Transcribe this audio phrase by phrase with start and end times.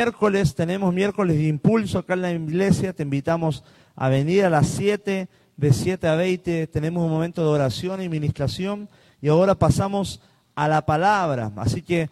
[0.00, 3.64] miércoles, tenemos miércoles de impulso acá en la iglesia, te invitamos
[3.96, 8.08] a venir a las 7, de 7 a 20, tenemos un momento de oración y
[8.08, 8.88] ministración
[9.20, 10.20] y ahora pasamos
[10.54, 11.50] a la palabra.
[11.56, 12.10] Así que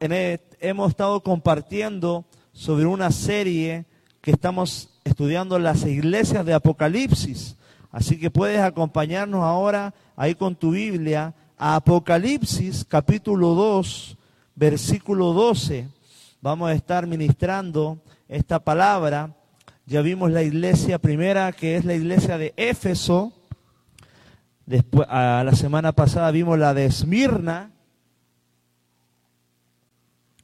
[0.00, 3.84] e, hemos estado compartiendo sobre una serie
[4.20, 7.54] que estamos estudiando las iglesias de Apocalipsis.
[7.92, 14.16] Así que puedes acompañarnos ahora ahí con tu Biblia a Apocalipsis capítulo 2,
[14.56, 16.01] versículo 12
[16.42, 19.34] vamos a estar ministrando esta palabra.
[19.86, 23.32] Ya vimos la iglesia primera, que es la iglesia de Éfeso.
[24.66, 27.70] Después, a la semana pasada vimos la de Esmirna.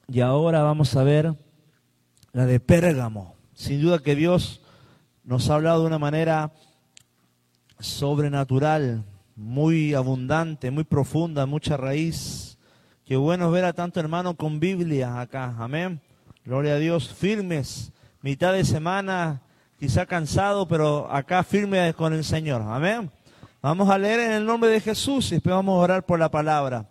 [0.07, 1.35] Y ahora vamos a ver
[2.33, 3.35] la de Pérgamo.
[3.53, 4.63] Sin duda que Dios
[5.25, 6.53] nos ha hablado de una manera
[7.81, 9.05] sobrenatural,
[9.35, 12.48] muy abundante, muy profunda, mucha raíz.
[13.09, 15.55] Qué bueno ver a tanto hermano con Biblia acá.
[15.59, 15.99] Amén.
[16.45, 17.09] Gloria a Dios.
[17.09, 17.91] Firmes.
[18.21, 19.41] Mitad de semana,
[19.79, 22.61] quizá cansado, pero acá firme con el Señor.
[22.61, 23.11] Amén.
[23.63, 26.31] Vamos a leer en el nombre de Jesús y después vamos a orar por la
[26.31, 26.87] palabra.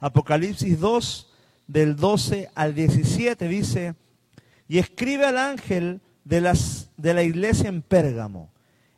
[0.00, 1.30] Apocalipsis 2,
[1.66, 3.94] del 12 al 17 dice,
[4.68, 8.50] y escribe al ángel de, las, de la iglesia en Pérgamo,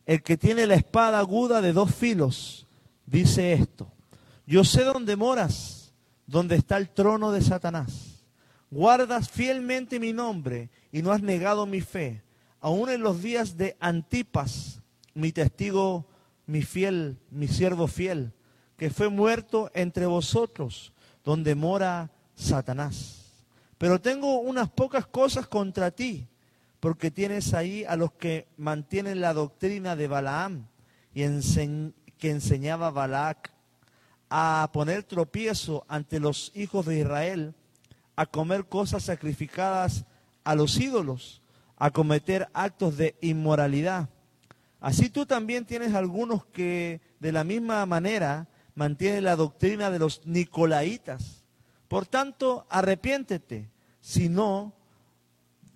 [0.07, 2.69] el que tiene la espada aguda de dos filos,
[3.07, 3.91] dice esto,
[4.47, 5.80] yo sé dónde moras
[6.31, 8.25] donde está el trono de Satanás.
[8.71, 12.23] Guardas fielmente mi nombre y no has negado mi fe,
[12.61, 14.81] aun en los días de Antipas,
[15.13, 16.07] mi testigo,
[16.47, 18.33] mi fiel, mi siervo fiel,
[18.77, 20.93] que fue muerto entre vosotros,
[21.25, 23.45] donde mora Satanás.
[23.77, 26.29] Pero tengo unas pocas cosas contra ti,
[26.79, 30.69] porque tienes ahí a los que mantienen la doctrina de Balaam
[31.13, 31.23] y
[32.19, 33.51] que enseñaba Balac
[34.31, 37.55] a poner tropiezo ante los hijos de Israel,
[38.15, 40.05] a comer cosas sacrificadas
[40.45, 41.43] a los ídolos,
[41.77, 44.09] a cometer actos de inmoralidad.
[44.81, 50.25] Así tú también tienes algunos que de la misma manera mantienen la doctrina de los
[50.25, 51.45] nicolaitas.
[51.89, 53.69] Por tanto, arrepiéntete,
[54.01, 54.73] si no,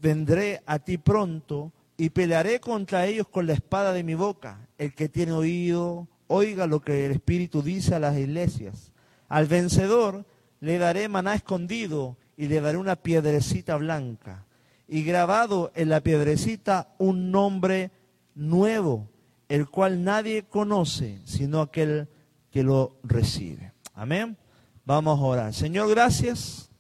[0.01, 4.69] vendré a ti pronto y pelearé contra ellos con la espada de mi boca.
[4.79, 8.93] El que tiene oído, Oiga lo que el Espíritu dice a las iglesias.
[9.29, 10.25] Al vencedor
[10.61, 14.45] le daré maná escondido y le daré una piedrecita blanca.
[14.89, 17.91] Y grabado en la piedrecita un nombre
[18.35, 19.09] nuevo,
[19.49, 22.09] el cual nadie conoce, sino aquel
[22.51, 23.73] que lo recibe.
[23.95, 24.37] Amén.
[24.85, 25.55] Vamos a orar.
[25.55, 26.71] Señor, gracias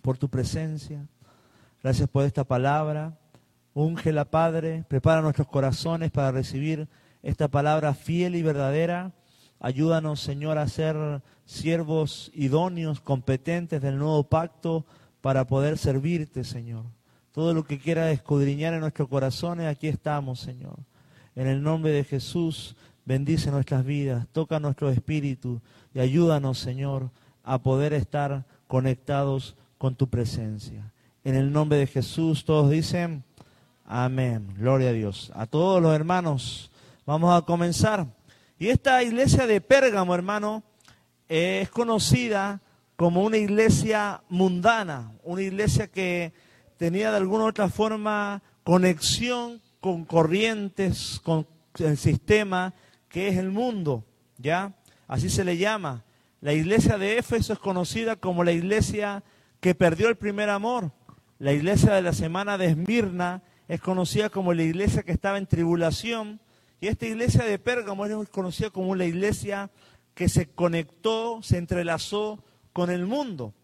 [0.00, 1.06] por tu presencia.
[1.82, 3.16] Gracias por esta palabra.
[3.74, 4.84] Úngela, Padre.
[4.88, 6.88] Prepara nuestros corazones para recibir
[7.22, 9.12] esta palabra fiel y verdadera.
[9.60, 14.84] Ayúdanos, Señor, a ser siervos idóneos, competentes del nuevo pacto
[15.20, 16.84] para poder servirte, Señor.
[17.32, 20.78] Todo lo que quiera escudriñar en nuestros corazones, aquí estamos, Señor.
[21.34, 25.60] En el nombre de Jesús, bendice nuestras vidas, toca nuestro espíritu
[25.94, 27.10] y ayúdanos, Señor,
[27.44, 30.92] a poder estar conectados con tu presencia.
[31.24, 33.24] En el nombre de Jesús, todos dicen,
[33.84, 34.54] amén.
[34.58, 35.30] Gloria a Dios.
[35.34, 36.71] A todos los hermanos
[37.04, 38.06] Vamos a comenzar.
[38.60, 40.62] Y esta iglesia de Pérgamo, hermano,
[41.28, 42.60] es conocida
[42.94, 46.32] como una iglesia mundana, una iglesia que
[46.76, 51.44] tenía de alguna u otra forma conexión con corrientes, con
[51.78, 52.72] el sistema
[53.08, 54.04] que es el mundo,
[54.38, 54.72] ¿ya?
[55.08, 56.04] Así se le llama.
[56.40, 59.24] La iglesia de Éfeso es conocida como la iglesia
[59.58, 60.92] que perdió el primer amor.
[61.40, 65.48] La iglesia de la semana de Esmirna es conocida como la iglesia que estaba en
[65.48, 66.38] tribulación.
[66.82, 69.70] Y esta iglesia de Pérgamo es conocida como la iglesia
[70.16, 73.54] que se conectó, se entrelazó con el mundo.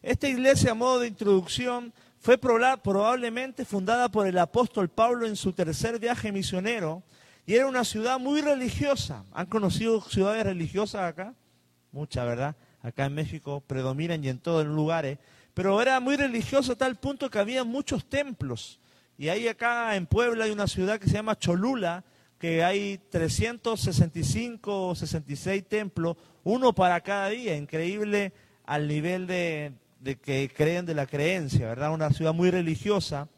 [0.00, 5.52] Esta iglesia, a modo de introducción, fue probablemente fundada por el apóstol Pablo en su
[5.52, 7.02] tercer viaje misionero
[7.44, 9.26] y era una ciudad muy religiosa.
[9.34, 11.34] ¿Han conocido ciudades religiosas acá?
[11.90, 12.56] Muchas, ¿verdad?
[12.80, 15.18] Acá en México predominan y en todos los lugares.
[15.52, 18.80] Pero era muy religiosa a tal punto que había muchos templos.
[19.18, 22.02] Y ahí acá en Puebla hay una ciudad que se llama Cholula,
[22.42, 28.32] que hay 365 o 66 templos, uno para cada día, increíble
[28.66, 29.74] al nivel de,
[30.22, 31.94] que creen de la creencia, ¿verdad?
[31.94, 33.28] Una ciudad muy religiosa.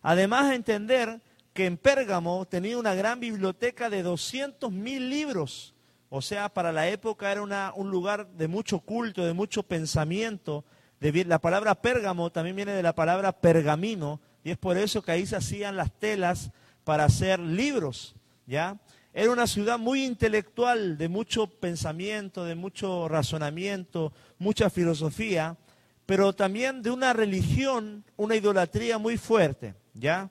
[0.00, 1.20] Además, entender
[1.54, 5.74] que en Pérgamo tenía una gran biblioteca de 200 mil libros,
[6.08, 7.42] o sea, para la época era
[7.74, 10.64] un lugar de mucho culto, de mucho pensamiento.
[11.00, 15.26] la palabra Pérgamo también viene de la palabra pergamino, y es por eso que ahí
[15.26, 16.52] se hacían las telas
[16.84, 18.14] para hacer libros.
[18.46, 18.78] ¿Ya?
[19.12, 25.56] Era una ciudad muy intelectual, de mucho pensamiento, de mucho razonamiento, mucha filosofía,
[26.04, 30.30] pero también de una religión, una idolatría muy fuerte, ¿ya?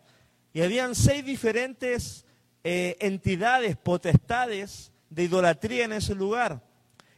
[0.53, 2.25] Y habían seis diferentes
[2.63, 6.61] eh, entidades, potestades de idolatría en ese lugar.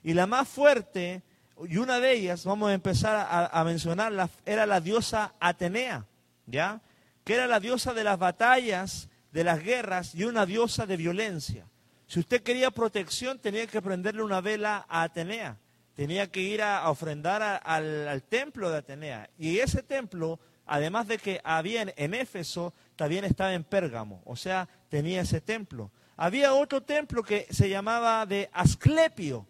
[0.03, 1.21] Y la más fuerte,
[1.67, 6.05] y una de ellas, vamos a empezar a, a mencionarla, era la diosa Atenea,
[6.45, 6.81] ¿ya?
[7.25, 11.67] Que era la diosa de las batallas, de las guerras y una diosa de violencia.
[12.07, 15.59] Si usted quería protección, tenía que prenderle una vela a Atenea
[15.93, 19.31] tenía que ir a, ofrendar al, templo de Atenea.
[19.39, 24.69] Y ese templo, además de que había en, Éfeso, también estaba en Pérgamo, o sea,
[24.89, 25.89] tenía ese templo.
[26.15, 29.47] Había otro templo que se llamaba de Asclepio,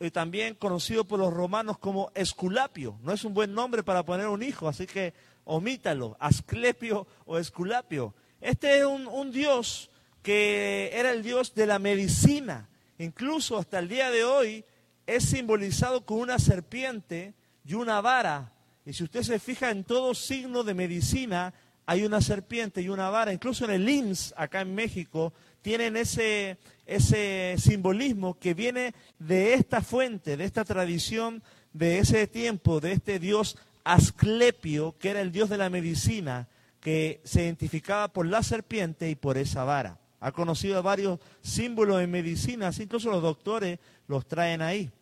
[0.00, 2.98] y también conocido por los romanos como Esculapio.
[3.02, 5.14] No es un buen nombre para poner un hijo, así que
[5.44, 8.12] omítalo, Asclepio o Esculapio.
[8.40, 9.90] Este es un, dios
[10.22, 12.68] que era el dios de la medicina.
[12.98, 14.64] Incluso hasta el día de hoy,
[15.06, 17.34] es simbolizado con una serpiente
[17.64, 18.52] y una vara.
[18.84, 21.54] Y si usted se fija en todo signo de medicina,
[21.86, 23.32] hay una serpiente y una vara.
[23.32, 29.80] Incluso en el IMSS, acá en México, tienen ese, ese simbolismo que viene de esta
[29.80, 31.42] fuente, de esta tradición,
[31.72, 36.48] de ese tiempo, de este dios Asclepio, que era el dios de la medicina,
[36.86, 39.98] que se identificaba por la serpiente y por esa vara.
[40.20, 44.92] Ha conocido varios símbolos en medicina, incluso los doctores los traen ahí.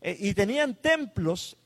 [0.00, 1.58] Eh, y tenían templos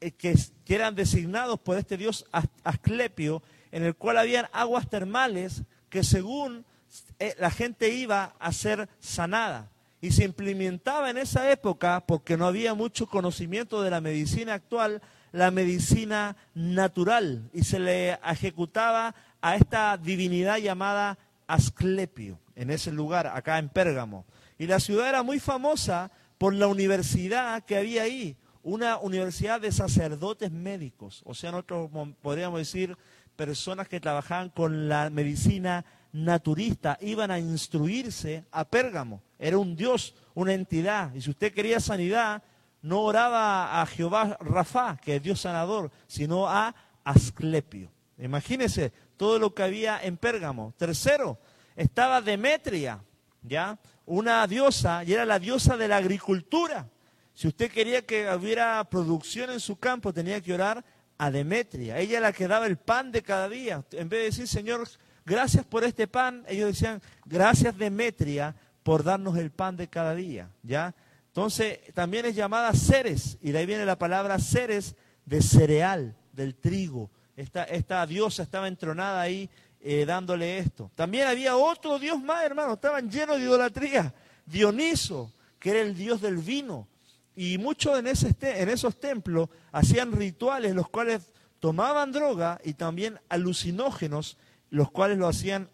[0.00, 0.34] eh, que,
[0.66, 2.24] eran designados por este dios
[2.62, 3.42] Asclepio,
[3.72, 6.64] en el cual habían aguas termales que según
[7.18, 9.70] eh, la gente iba a ser sanada.
[10.00, 15.02] Y se implementaba en esa época, porque no había mucho conocimiento de la medicina actual,
[15.34, 17.50] la medicina natural.
[17.52, 24.24] Y se le ejecutaba a esta divinidad llamada Asclepio, en ese lugar, acá en Pérgamo.
[24.58, 29.72] Y la ciudad era muy famosa por la universidad que había ahí, una universidad de
[29.72, 31.90] sacerdotes médicos, o sea, nosotros
[32.22, 32.96] podríamos decir
[33.36, 39.20] personas que trabajaban con la medicina naturista, iban a instruirse a Pérgamo.
[39.38, 42.42] Era un dios, una entidad, y si usted quería sanidad,
[42.84, 47.90] no oraba a Jehová Rafa, que es Dios sanador, sino a Asclepio.
[48.18, 50.74] Imagínese todo lo que había en Pérgamo.
[50.76, 51.38] Tercero,
[51.76, 53.02] estaba Demetria,
[53.42, 53.78] ¿ya?
[54.04, 56.86] una diosa y era la diosa de la agricultura.
[57.32, 60.84] Si usted quería que hubiera producción en su campo, tenía que orar
[61.16, 61.98] a Demetria.
[61.98, 63.82] Ella la que daba el pan de cada día.
[63.92, 64.86] En vez de decir, Señor,
[65.24, 70.50] gracias por este pan, ellos decían, gracias Demetria por darnos el pan de cada día.
[70.62, 70.94] ¿Ya?
[71.34, 74.94] Entonces, también es llamada Ceres, y de ahí viene la palabra Ceres
[75.26, 77.10] de cereal, del trigo.
[77.36, 79.50] Esta, esta diosa estaba entronada ahí
[79.80, 80.92] eh, dándole esto.
[80.94, 84.14] También había otro dios más, hermano, estaban llenos de idolatría.
[84.46, 86.86] Dioniso, que era el dios del vino.
[87.34, 94.36] Y muchos en, en esos templos hacían rituales, los cuales tomaban droga y también alucinógenos,
[94.70, 95.68] los cuales lo hacían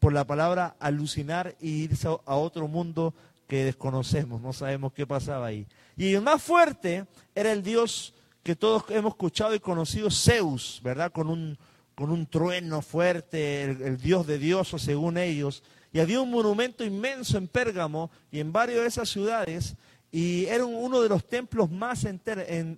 [0.00, 3.14] por la palabra alucinar y irse a otro mundo
[3.46, 5.66] que desconocemos, no sabemos qué pasaba ahí.
[5.96, 11.12] Y el más fuerte era el dios que todos hemos escuchado y conocido, Zeus, ¿verdad?
[11.12, 11.58] Con un,
[11.94, 15.62] con un trueno fuerte, el, dios de dioses según ellos.
[15.92, 19.76] Y había un monumento inmenso en Pérgamo y en varias de esas ciudades,
[20.12, 22.20] y era uno de los templos más en,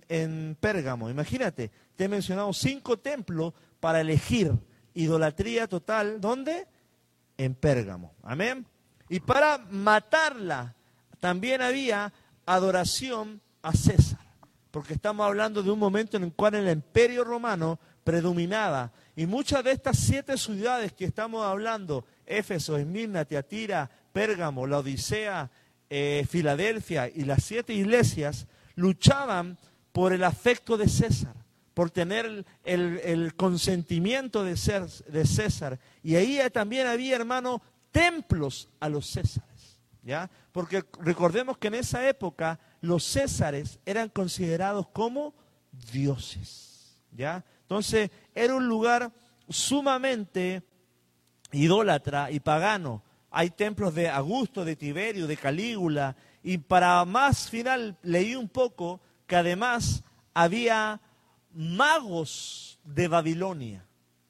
[0.09, 1.09] en Pérgamo.
[1.09, 4.53] Imagínate, te he mencionado cinco templos para elegir
[4.93, 6.19] idolatría total.
[6.19, 6.67] ¿Dónde?
[7.37, 8.13] En Pérgamo.
[8.23, 8.65] Amén.
[9.09, 10.75] Y para matarla,
[11.19, 12.13] también había
[12.45, 14.19] adoración a César.
[14.71, 19.63] Porque estamos hablando de un momento en el cual el imperio romano predominaba y muchas
[19.63, 25.51] de estas siete ciudades que estamos hablando, Éfeso, Esmirna, Teatira, Pérgamo, la Odisea,
[25.89, 29.57] eh, Filadelfia y las siete iglesias, luchaban
[29.91, 31.33] por el afecto de César,
[31.73, 35.79] por tener el, consentimiento de, ser, de César.
[36.01, 39.79] Y ahí también había, hermano, templos a los Césares.
[40.03, 40.29] ¿ya?
[40.51, 45.33] Porque recordemos que en esa época los Césares eran considerados como
[45.91, 46.97] dioses.
[47.11, 47.43] ¿ya?
[47.61, 49.11] Entonces, era un lugar
[49.47, 50.63] sumamente
[51.51, 53.03] idólatra y pagano.
[53.31, 59.01] Hay templos de Augusto, de Tiberio, de Calígula, y para más final leí un poco
[59.27, 60.03] que además
[60.33, 60.99] había
[61.53, 63.85] magos de Babilonia.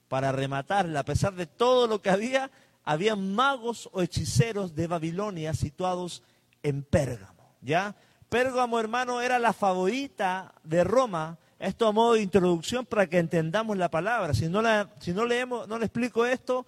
[0.08, 2.50] Para rematarla, a pesar de todo lo que había,
[2.90, 6.24] había magos o hechiceros de Babilonia situados
[6.64, 7.54] en Pérgamo.
[7.62, 7.96] ¿Ya?
[8.30, 13.78] Pérgamo, hermano, era la favorita de Roma esto a modo de introducción para que entendamos
[13.78, 14.34] la palabra.
[14.34, 16.66] Si no, leemos, no le explico esto,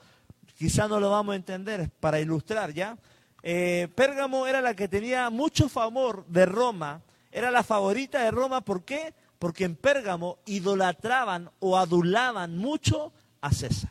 [0.57, 2.97] quizá no lo vamos a entender, para ilustrar ya.
[3.41, 7.01] Eh, Pérgamo era la que tenía mucho favor de Roma,
[7.31, 9.15] era la favorita de Roma, ¿por qué?
[9.39, 13.11] porque en Pérgamo idolatraban o adulaban mucho
[13.41, 13.89] a César.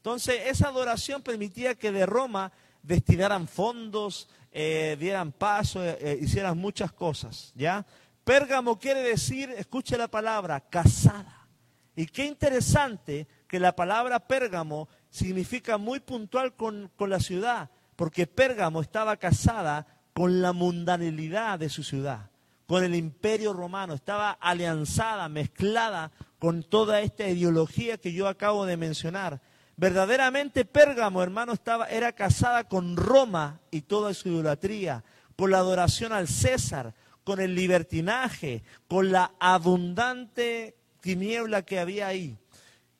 [0.00, 2.50] Entonces, esa adoración permitía que de Roma
[2.82, 7.84] destinaran fondos, eh, dieran paso, eh, eh, hicieran muchas cosas, ¿ya?
[8.24, 11.46] Pérgamo quiere decir, escuche la palabra, casada.
[11.94, 18.26] Y qué interesante que la palabra Pérgamo significa muy puntual con, con la ciudad, porque
[18.26, 22.30] Pérgamo estaba casada con la mundanalidad de su ciudad,
[22.66, 28.78] con el imperio romano, estaba alianzada, mezclada con toda esta ideología que yo acabo de
[28.78, 29.42] mencionar.
[29.80, 35.02] Verdaderamente Pérgamo, hermano, estaba, era casada con Roma y toda su idolatría,
[35.36, 36.92] con la adoración al César,
[37.24, 42.36] con el libertinaje, con la abundante tiniebla que había ahí.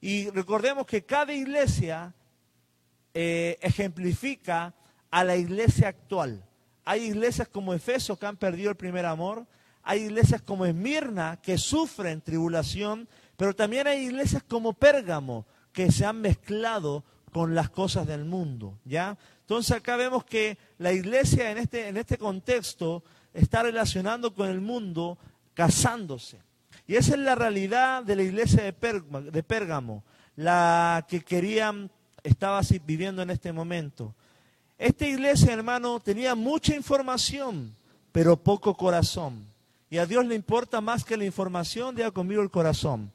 [0.01, 2.15] Y recordemos que cada iglesia
[3.13, 4.73] eh, ejemplifica
[5.11, 6.43] a la iglesia actual.
[6.87, 9.47] Hay iglesias como Efeso que han perdido el primer amor,
[9.83, 13.07] hay iglesias como Esmirna que sufren tribulación,
[13.37, 18.79] pero también hay iglesias como Pérgamo que se han mezclado con las cosas del mundo,
[18.85, 19.17] ¿ya?
[19.41, 23.03] Entonces acá vemos que la iglesia en este, en este contexto
[23.35, 25.19] está relacionando con el mundo
[25.55, 26.39] casándose.
[26.87, 30.03] Y esa es la realidad de la iglesia de, Pérgamo,
[30.37, 31.91] la que querían,
[32.23, 34.15] estaba viviendo en este momento.
[34.79, 37.75] Esta iglesia, hermano, tenía mucha información,
[38.13, 39.47] pero poco corazón.
[39.89, 43.13] Y a Dios le importa más que la información, diga conmigo el corazón.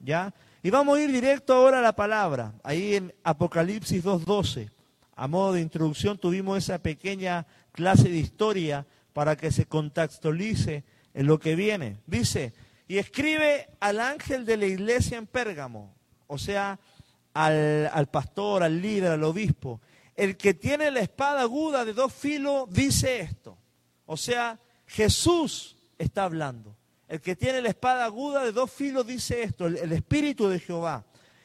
[0.00, 0.34] ¿Ya?
[0.64, 4.70] Y vamos a ir directo ahora a la palabra, ahí en Apocalipsis 2.12.
[5.14, 11.26] A modo de introducción tuvimos esa pequeña clase de historia para que se contextualice en
[11.26, 11.98] lo que viene.
[12.06, 12.54] Dice,
[12.88, 15.94] y escribe al ángel de la iglesia en Pérgamo,
[16.28, 16.80] o sea,
[17.34, 19.82] al, al pastor, al líder, al obispo,
[20.16, 23.58] el que tiene la espada aguda de dos filos dice esto.
[24.06, 26.73] O sea, Jesús está hablando.
[27.14, 31.04] El que tiene la espada aguda de dos filos dice esto, el, Espíritu de Jehová.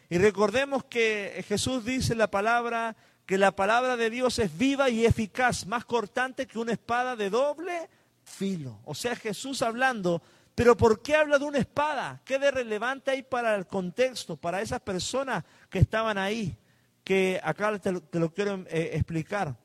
[0.09, 2.95] Y recordemos que Jesús dice la palabra,
[3.27, 7.29] que la palabra de Dios es viva y eficaz, más cortante que una espada de
[7.29, 7.87] doble
[8.23, 8.79] filo.
[8.83, 10.23] O sea, Jesús hablando,
[10.55, 12.19] pero ¿por qué habla de una espada?
[12.25, 16.57] ¿Qué de relevante hay para el contexto, para esas personas que estaban ahí?
[17.03, 19.55] que acá te lo, quiero eh, explicar.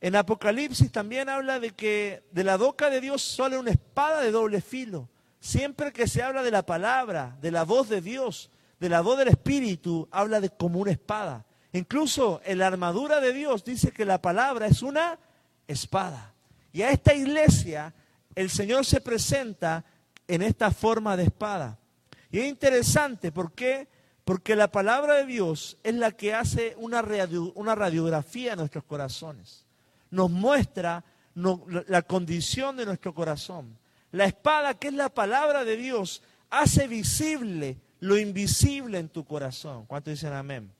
[0.00, 4.30] En Apocalipsis también habla de que de la boca de Dios sale una espada de
[4.30, 5.10] doble filo.
[5.46, 8.50] Siempre que se habla de la palabra, de la voz de Dios,
[8.80, 11.46] de la voz del Espíritu, habla de como una espada.
[11.72, 15.20] Incluso en la armadura de Dios dice que la palabra es una
[15.68, 16.34] espada.
[16.72, 17.94] Y a esta iglesia
[18.34, 19.84] el Señor se presenta
[20.26, 21.78] en esta forma de espada.
[22.32, 23.86] Y es interesante porque
[24.24, 29.64] porque la palabra de Dios es la que hace una, radiografía de nuestros corazones.
[30.10, 31.04] Nos muestra
[31.36, 33.78] la condición de nuestro corazón.
[34.12, 39.86] La espada, que es la palabra de Dios, hace visible lo invisible en tu corazón.
[39.86, 40.70] ¿Cuántos dicen amén?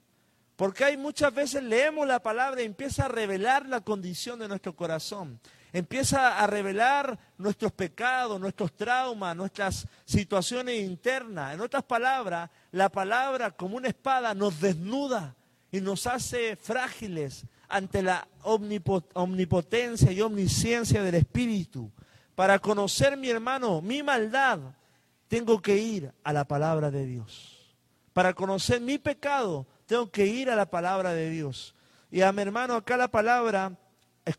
[0.56, 4.74] Porque hay muchas veces leemos la palabra y empieza a revelar la condición de nuestro
[4.74, 5.38] corazón
[5.78, 11.54] empieza a revelar nuestros pecados, nuestros traumas, nuestras situaciones internas.
[11.54, 15.34] En otras palabras, la palabra como una espada nos desnuda
[15.70, 21.90] y nos hace frágiles ante la omnipotencia y omnisciencia del Espíritu.
[22.36, 24.60] Para conocer, mi hermano, mi maldad,
[25.26, 27.74] tengo que ir a la palabra de Dios.
[28.12, 31.74] Para conocer mi pecado, tengo que ir a la palabra de Dios.
[32.10, 33.72] Y a mi hermano, acá la palabra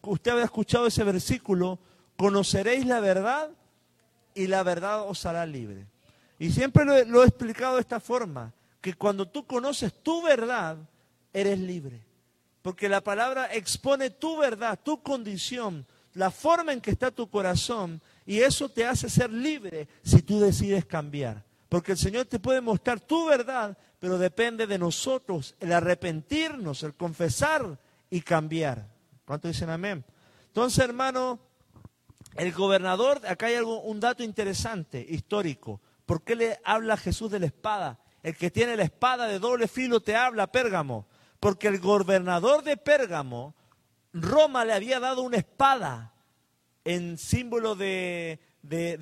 [0.04, 1.80] usted habrá escuchado ese versículo,
[2.16, 3.50] conoceréis la verdad
[4.34, 5.88] y la verdad os hará libre.
[6.39, 10.77] Y siempre lo, he explicado de esta forma, que cuando tú conoces tu verdad,
[11.34, 12.06] eres libre.
[12.62, 15.86] Porque la palabra expone tu verdad, tu condición,
[16.17, 20.39] la forma en que está tu corazón, y eso te hace ser libre si tú
[20.39, 21.45] decides cambiar.
[21.69, 26.95] Porque el Señor te puede mostrar tu verdad, pero depende de nosotros el arrepentirnos, el
[26.95, 28.88] confesar y cambiar.
[29.25, 30.03] ¿Cuánto dicen amén?
[30.47, 31.39] Entonces, hermano,
[32.36, 35.81] el gobernador, acá hay algo, un dato interesante, histórico.
[36.07, 38.00] ¿Por qué le habla Jesús de la espada?
[38.24, 41.05] El que tiene la espada de doble filo te habla, Pérgamo.
[41.39, 43.53] Porque el gobernador de Pérgamo,
[44.21, 46.13] Roma le había dado una espada
[46.83, 48.39] en símbolo de,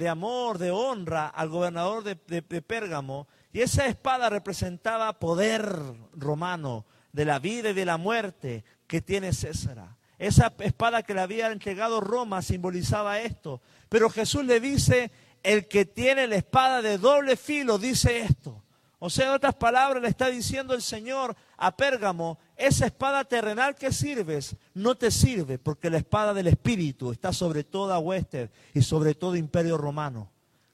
[0.10, 3.28] amor, de honra al gobernador de, de Pérgamo.
[3.54, 5.66] Y esa espada representaba poder
[6.14, 9.96] romano de la vida y de la muerte que tiene César.
[10.18, 13.62] Esa espada que le había entregado Roma simbolizaba esto.
[13.90, 15.12] Pero Jesús le dice,
[15.44, 18.65] el que tiene la espada de doble filo dice esto.
[19.06, 23.76] O sea, en otras palabras, le está diciendo el Señor a Pérgamo, esa espada terrenal
[23.76, 28.82] que sirves no te sirve, porque la espada del Espíritu está sobre toda hueste y
[28.82, 30.32] sobre todo imperio romano,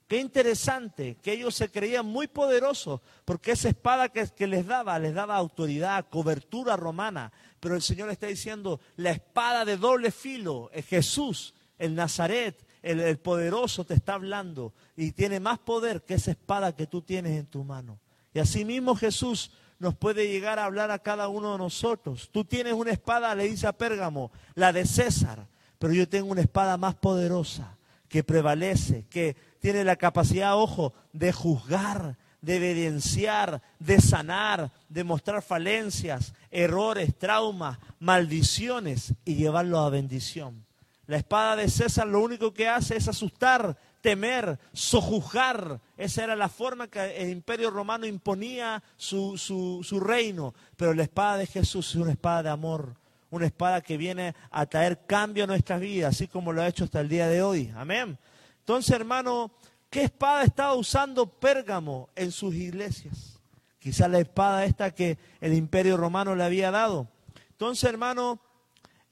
[0.07, 5.13] Qué interesante que ellos se creían muy poderosos porque esa espada que, les daba, les
[5.13, 7.31] daba autoridad, cobertura romana.
[7.61, 13.19] Pero el Señor está diciendo, la espada de doble filo es Jesús, el Nazaret, el
[13.19, 17.45] poderoso te está hablando y tiene más poder que esa espada que tú tienes en
[17.45, 18.00] tu mano.
[18.33, 22.29] Y asimismo Jesús nos puede llegar a hablar a cada uno de nosotros.
[22.31, 25.47] Tú tienes una espada, le dice a Pérgamo, la de César,
[25.79, 31.31] pero yo tengo una espada más poderosa que prevalece, que tiene la capacidad, ojo, de
[31.31, 40.65] juzgar, de evidenciar, de sanar, de mostrar falencias, errores, traumas, maldiciones y llevarlo a bendición.
[41.07, 45.79] La espada de César lo único que hace es asustar, temer, sojuzgar.
[45.97, 50.53] Esa era la forma que el imperio romano imponía su, su, su reino.
[50.75, 52.95] Pero la espada de Jesús es una espada de amor,
[53.29, 56.83] una espada que viene a traer cambio a nuestras vidas, así como lo ha hecho
[56.83, 57.71] hasta el día de hoy.
[57.75, 58.17] Amén.
[58.59, 59.51] Entonces, hermano,
[59.89, 63.39] ¿qué espada estaba usando Pérgamo en sus iglesias?
[63.79, 67.07] Quizás la espada esta que el imperio romano le había dado.
[67.49, 68.39] Entonces, hermano,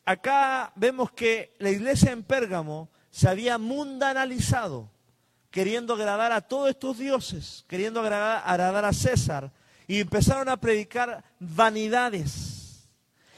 [0.05, 4.92] acá vemos que la iglesia en Pérgamo se había mundanalizado,
[5.51, 9.51] queriendo agradar a todos estos dioses, queriendo agradar, a César,
[9.88, 12.88] y empezaron a predicar vanidades.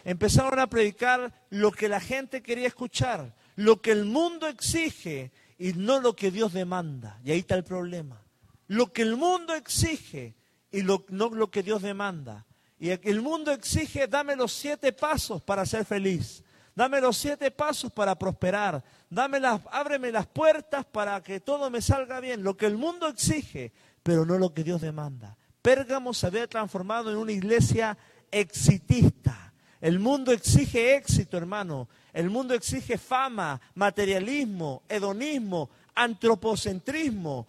[0.04, 5.74] Empezaron a predicar lo que la gente quería escuchar, lo que el mundo exige, y
[5.74, 7.20] no lo que Dios demanda.
[7.24, 8.20] Y ahí está el problema.
[8.68, 10.34] Lo que el mundo exige
[10.72, 12.48] y no lo que Dios demanda.
[12.80, 16.44] Y el mundo exige, dame los siete pasos para ser feliz.
[16.76, 18.84] Dame los siete pasos para prosperar.
[19.10, 22.44] Dame las, ábreme las puertas para que todo me salga bien.
[22.44, 23.72] Lo que el mundo exige,
[24.04, 25.38] pero no lo que Dios demanda.
[25.62, 27.98] Pérgamo se había transformado en una iglesia
[28.32, 29.54] exitista.
[29.80, 31.90] El mundo exige éxito, hermano.
[32.14, 37.48] El mundo exige fama, materialismo, hedonismo, antropocentrismo,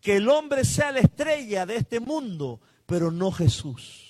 [0.00, 4.03] que el hombre sea la estrella de este mundo, pero no Jesús.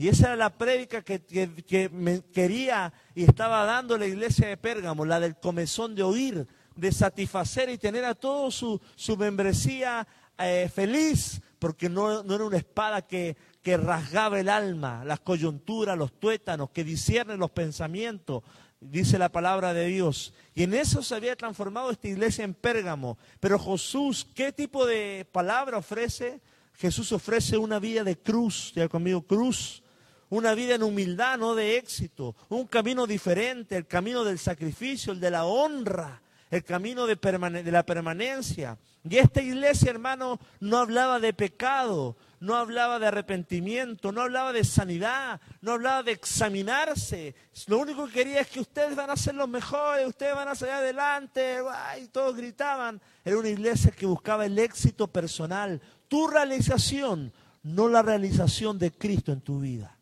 [0.00, 5.04] Y esa era la prédica que, me quería y estaba dando la iglesia de Pérgamo,
[5.04, 11.42] la del comezón de oír, de satisfacer y tener a todos su, membresía eh, feliz,
[11.58, 16.70] porque no, no, era una espada que, que rasgaba el alma, las coyunturas, los tuétanos,
[16.70, 18.42] que discierne los pensamientos,
[18.80, 20.32] dice la palabra de Dios.
[20.54, 23.18] Y en eso se había transformado esta iglesia en Pérgamo.
[23.38, 26.40] Pero Jesús, ¿qué tipo de palabra ofrece?
[26.72, 29.82] Jesús ofrece una vida de cruz, ya conmigo, cruz.
[30.30, 32.34] Una vida en humildad, no de éxito.
[32.48, 37.72] Un camino diferente, el camino del sacrificio, el de la honra, el camino de, de
[37.72, 38.78] la permanencia.
[39.02, 44.64] Y esta iglesia, hermano, no hablaba de pecado, no hablaba de arrepentimiento, no hablaba de
[44.64, 47.34] sanidad, no hablaba de examinarse.
[47.66, 50.54] Lo único que quería es que ustedes van a ser los mejores, ustedes van a
[50.54, 51.58] salir adelante,
[52.02, 53.00] y todos gritaban.
[53.24, 59.32] Era una iglesia que buscaba el éxito personal, tu realización, no la realización de Cristo
[59.32, 59.96] en tu vida.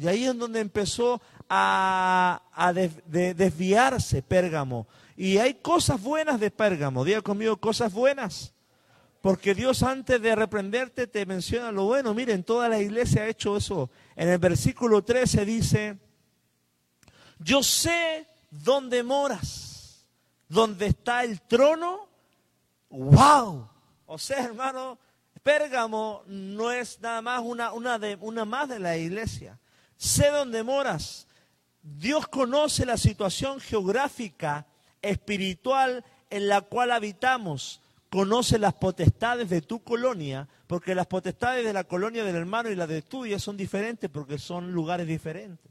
[0.00, 2.72] Y ahí es donde empezó a,
[3.04, 4.86] desviarse Pérgamo.
[5.14, 7.04] Y hay cosas buenas de Pérgamo.
[7.04, 8.54] Diga conmigo cosas buenas.
[9.20, 12.14] Porque Dios antes de reprenderte te menciona lo bueno.
[12.14, 13.90] Miren, toda la iglesia ha hecho eso.
[14.16, 15.98] En el versículo 13 dice,
[17.38, 20.06] yo sé dónde moras,
[20.48, 22.08] dónde está el trono.
[22.88, 23.68] ¡Wow!
[24.06, 24.98] O sea, hermano,
[25.42, 29.58] Pérgamo no es nada más una, una, de, una más de la iglesia.
[30.00, 31.26] Sé dónde moras.
[31.82, 34.66] Dios conoce la situación geográfica,
[35.02, 41.74] espiritual en la cual habitamos conoce las potestades de tu colonia, porque las potestades de
[41.74, 45.70] la colonia del hermano y la de tuya son diferentes porque son lugares diferentes.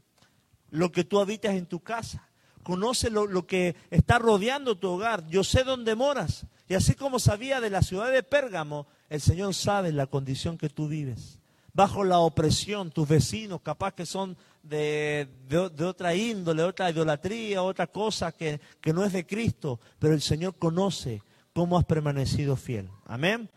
[0.70, 2.28] Lo que tú habitas en tu casa.
[2.62, 5.26] Conoce lo, lo que está rodeando tu hogar.
[5.26, 6.46] Yo sé dónde moras.
[6.68, 10.68] Y así como sabía de la ciudad de Pérgamo, el Señor sabe la condición que
[10.68, 11.39] tú vives.
[11.72, 17.86] Bajo la opresión, tus vecinos capaz que son de, de, otra índole, otra idolatría, otra
[17.86, 22.88] cosa que, que no es de Cristo, pero el Señor conoce cómo has permanecido fiel.
[23.06, 23.50] Amén.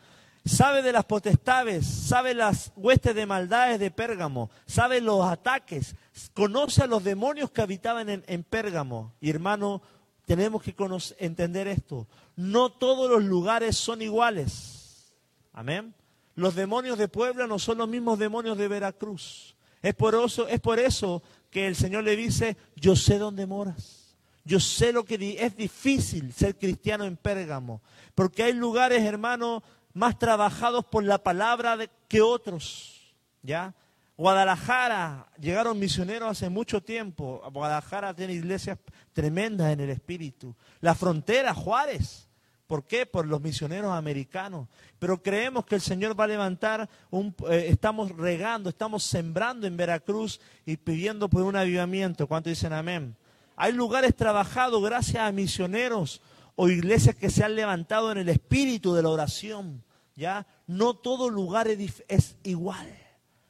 [0.46, 5.96] Sabe de las potestades, sabe las huestes de maldades de Pérgamo, sabe los ataques,
[6.34, 9.14] conoce a los demonios que habitaban en, Pérgamo.
[9.22, 9.82] Y hermano,
[10.26, 10.76] tenemos que
[11.20, 12.10] entender esto.
[12.36, 15.14] No todos los lugares son iguales.
[15.54, 15.96] Amén.
[16.36, 19.56] Los demonios de Puebla no son los mismos demonios de Veracruz.
[19.82, 24.16] Es por eso, es por eso que el Señor le dice, yo sé dónde moras.
[24.46, 27.82] Yo sé lo que es difícil ser cristiano en Pérgamo,
[28.14, 33.16] porque hay lugares, hermano, más trabajados por la palabra que otros.
[33.42, 33.74] ¿Ya?
[34.18, 37.42] Guadalajara, llegaron misioneros hace mucho tiempo.
[37.52, 38.78] Guadalajara tiene iglesias
[39.12, 40.56] tremendas en el espíritu.
[40.82, 42.28] La frontera, Juárez,
[42.74, 43.06] ¿Por qué?
[43.06, 44.68] Por los misioneros americanos.
[44.98, 50.42] Pero creemos que el Señor va a levantar, eh, estamos regando, estamos sembrando en Veracruz
[50.66, 52.26] y pidiendo por un avivamiento.
[52.26, 53.16] ¿Cuánto dicen amén?
[53.58, 56.20] Hay lugares trabajados gracias a misioneros
[56.56, 59.84] o iglesias que se han levantado en el espíritu de la oración.
[60.16, 60.48] ¿ya?
[60.66, 62.92] No todo lugar es igual.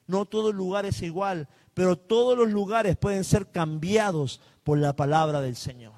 [0.05, 5.39] No todo lugar es igual, pero todos los lugares pueden ser cambiados por la palabra
[5.39, 5.93] del Señor.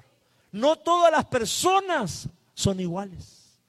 [0.52, 3.60] No todas las personas son iguales.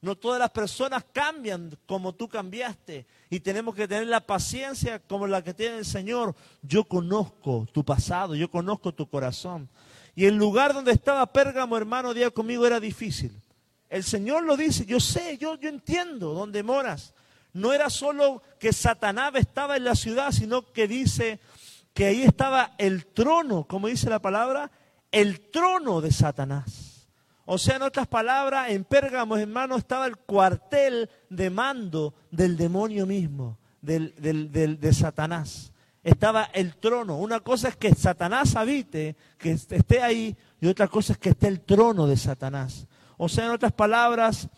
[0.00, 3.06] No todas las personas cambian como tú cambiaste.
[3.28, 6.34] Y tenemos que tener la paciencia como la que tiene el Señor.
[6.62, 9.68] Yo conozco tu pasado, yo conozco tu corazón.
[10.14, 13.32] Y el lugar donde estaba Pérgamo, hermano, día conmigo era difícil.
[13.88, 17.12] El Señor lo dice, yo sé, yo, yo entiendo dónde moras.
[17.52, 21.40] No era solo que Satanás estaba en la ciudad, sino que dice
[21.94, 24.70] que ahí estaba el trono, como dice la palabra,
[25.10, 26.85] el trono de Satanás.
[27.48, 33.06] O sea, en otras palabras, en Pérgamo, hermano, estaba el cuartel de mando del demonio
[33.06, 35.72] mismo, del, de Satanás.
[36.02, 37.18] Estaba el trono.
[37.18, 41.46] Una cosa es que Satanás habite, que esté ahí, y otra cosa es que esté
[41.46, 42.88] el trono de Satanás.
[43.16, 44.48] O sea, en otras palabras,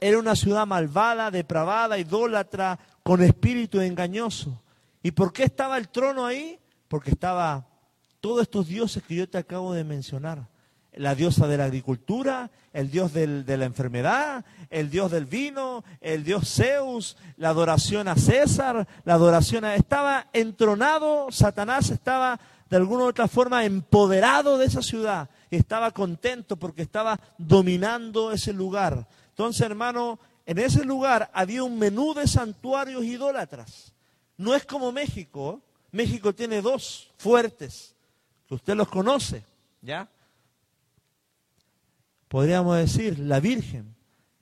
[0.00, 4.62] era una ciudad malvada, depravada, idólatra, con espíritu engañoso.
[5.02, 6.58] ¿Y por qué estaba el trono ahí?
[6.88, 7.68] Porque estaba
[8.20, 10.48] todos estos dioses que yo te acabo de mencionar.
[10.94, 16.22] La diosa de la agricultura, el dios de la enfermedad, el dios del vino, el
[16.22, 19.74] dios Zeus, la adoración a César, la adoración a...
[19.74, 26.56] Estaba entronado, Satanás estaba de alguna u otra forma empoderado de esa ciudad estaba contento
[26.56, 29.06] porque estaba dominando ese lugar.
[29.30, 33.92] Entonces, hermano, en ese lugar había un menú de santuarios idólatras.
[34.36, 35.60] No es como México.
[35.90, 37.94] México tiene dos fuertes,
[38.48, 39.44] que usted los conoce,
[39.82, 40.08] ¿ya?
[42.32, 43.94] Podríamos decir la Virgen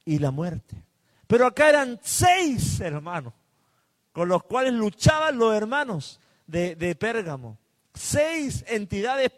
[0.05, 0.81] y la muerte.
[1.27, 3.33] Pero acá eran seis hermanos,
[4.13, 7.59] con los cuales luchaban los hermanos de, de Pérgamo.
[7.93, 9.33] Seis entidades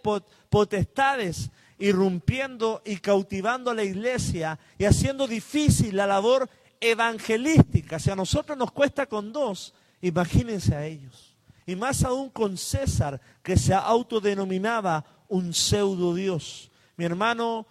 [0.50, 6.46] potestades irrumpiendo y cautivando a la iglesia y haciendo difícil la labor
[6.78, 7.98] evangelística.
[7.98, 11.34] Si a nosotros nos cuesta con dos, imagínense a ellos.
[11.64, 16.70] Y más aún con César, que se autodenominaba un pseudo Dios.
[16.98, 17.66] Mi hermano,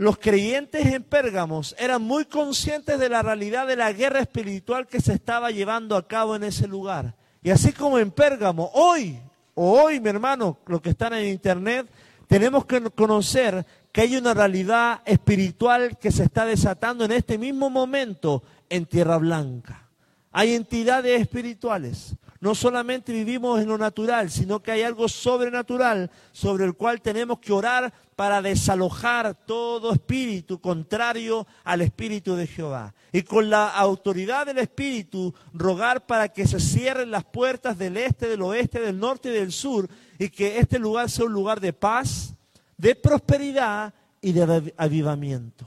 [0.00, 4.98] los creyentes en Pérgamos eran muy conscientes de la realidad de la guerra espiritual que
[4.98, 7.14] se estaba llevando a cabo en ese lugar.
[7.42, 9.20] Y así como en Pérgamo, hoy,
[9.54, 11.86] o hoy, mi hermano, los que están en internet,
[12.28, 17.68] tenemos que conocer que hay una realidad espiritual que se está desatando en este mismo
[17.68, 19.86] momento en Tierra Blanca.
[20.32, 22.14] Hay entidades espirituales.
[22.40, 27.38] No solamente vivimos en lo natural, sino que hay algo sobrenatural sobre el cual tenemos
[27.38, 32.94] que orar para desalojar todo espíritu contrario al espíritu de Jehová.
[33.12, 38.26] Y con la autoridad del espíritu rogar para que se cierren las puertas del este,
[38.26, 39.86] del oeste, del norte y del sur
[40.18, 42.34] y que este lugar sea un lugar de paz,
[42.78, 45.66] de prosperidad y de avivamiento.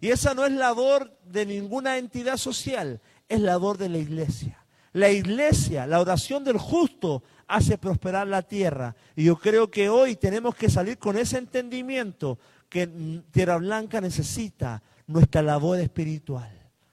[0.00, 4.63] Y esa no es labor de ninguna entidad social, es labor de la iglesia.
[4.94, 8.94] La iglesia, la oración del justo hace prosperar la tierra.
[9.16, 14.82] Y yo creo que hoy tenemos que salir con ese entendimiento que Tierra Blanca necesita
[15.08, 16.50] nuestra labor espiritual,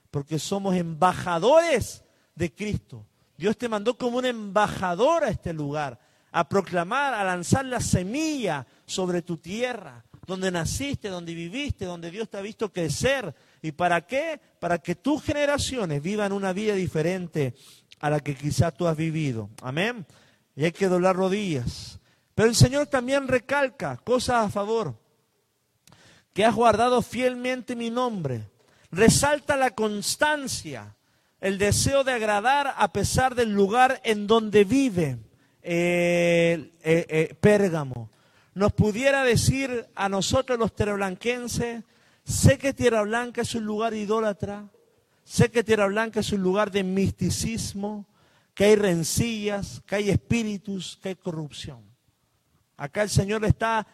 [0.09, 3.05] porque somos embajadores de Cristo.
[3.37, 5.99] Dios te mandó como un embajador a este lugar
[6.31, 12.29] a proclamar, a lanzar la semilla sobre tu tierra, donde naciste, donde viviste, donde Dios
[12.29, 13.35] te ha visto crecer.
[13.61, 14.39] ¿Y para qué?
[14.59, 17.53] Para que tus generaciones vivan una vida diferente
[18.01, 19.49] a la que quizás tú has vivido.
[19.61, 20.05] Amén.
[20.55, 21.99] Y hay que doblar rodillas.
[22.33, 24.95] Pero el Señor también recalca cosas a favor.
[26.33, 28.49] Que has guardado fielmente mi nombre.
[28.91, 30.95] Resalta la constancia,
[31.39, 35.17] el deseo de agradar a pesar del lugar en donde vive
[35.61, 38.09] eh, eh, Pérgamo,
[38.53, 41.83] nos pudiera decir a nosotros los terablanquenses,
[42.25, 44.65] sé que Tierra Blanca es un lugar idólatra,
[45.23, 48.07] sé que Tierra Blanca es un lugar de misticismo,
[48.53, 51.81] que hay rencillas, que hay espíritus, que hay corrupción.
[52.77, 53.87] Acá el Señor está,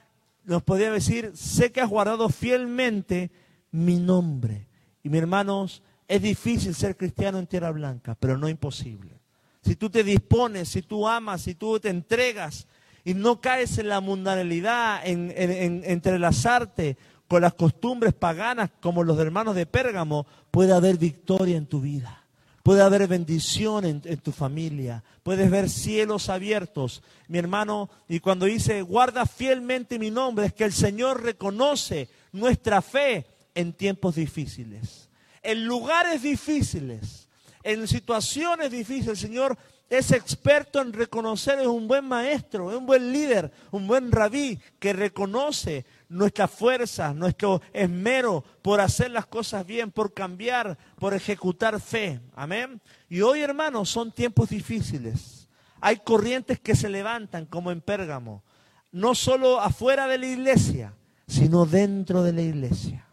[0.43, 3.31] nos podría decir, sé que has guardado fielmente
[3.71, 4.67] mi nombre.
[5.03, 9.17] Y mis hermanos, es difícil ser cristiano en Tierra Blanca, pero no imposible
[9.67, 12.67] si tú te dispones, si tú amas, si tú te entregas
[13.03, 15.33] y no caes en la mundanalidad, en,
[15.85, 21.81] entrelazarte con las costumbres paganas como los hermanos de Pérgamo, puede haber victoria en tu
[21.81, 22.23] vida.
[22.63, 25.01] Puede haber bendición en, en, tu familia.
[25.23, 27.01] Puedes ver cielos abiertos.
[27.29, 32.81] Mi hermano, y cuando dice, guarda fielmente mi nombre, es que el Señor reconoce nuestra
[32.81, 35.09] fe en tiempos difíciles,
[35.41, 37.27] en lugares difíciles,
[37.63, 39.07] en situaciones difíciles.
[39.09, 39.57] El Señor
[39.89, 44.59] es experto en reconocer, es un buen maestro, es un buen líder, un buen rabí
[44.79, 51.79] que reconoce nuestras fuerzas, nuestro esmero por hacer las cosas bien, por cambiar, por ejecutar
[51.79, 52.21] fe.
[52.35, 52.81] Amén.
[53.09, 55.49] Y hoy, hermanos, son tiempos difíciles.
[55.81, 58.43] Hay corrientes que se levantan, como en Pérgamo,
[58.91, 60.93] no solo afuera de la iglesia,
[61.27, 63.05] sino dentro de la iglesia.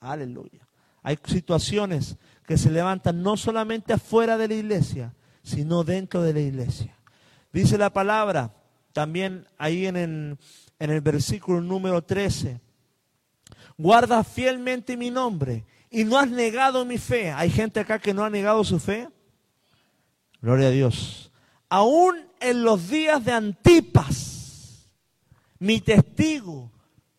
[0.00, 0.68] Aleluya.
[1.02, 6.40] Hay situaciones que se levantan no solamente afuera de la iglesia, sino dentro de la
[6.40, 6.96] iglesia.
[7.52, 8.54] Dice la palabra,
[8.92, 10.38] también ahí en el,
[10.84, 12.60] en el versículo número 13,
[13.76, 17.30] guarda fielmente mi nombre y no has negado mi fe.
[17.30, 19.08] Hay gente acá que no ha negado su fe.
[20.40, 21.30] Gloria a Dios.
[21.68, 24.88] Aún en los días de Antipas,
[25.58, 26.70] mi testigo,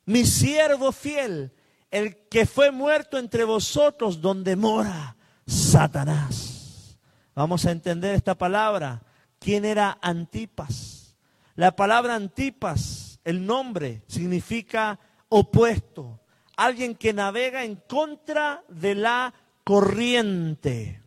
[0.05, 1.51] mi siervo fiel,
[1.89, 5.15] el que fue muerto entre vosotros donde mora
[5.47, 6.97] Satanás.
[7.33, 9.01] Vamos a entender esta palabra.
[9.39, 11.15] ¿Quién era Antipas?
[11.55, 16.21] La palabra Antipas, el nombre, significa opuesto.
[16.55, 19.33] Alguien que navega en contra de la
[19.65, 21.01] corriente.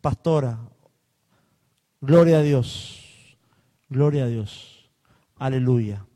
[0.00, 0.60] Pastora,
[2.00, 3.36] gloria a Dios.
[3.88, 4.88] Gloria a Dios.
[5.38, 6.06] Aleluya.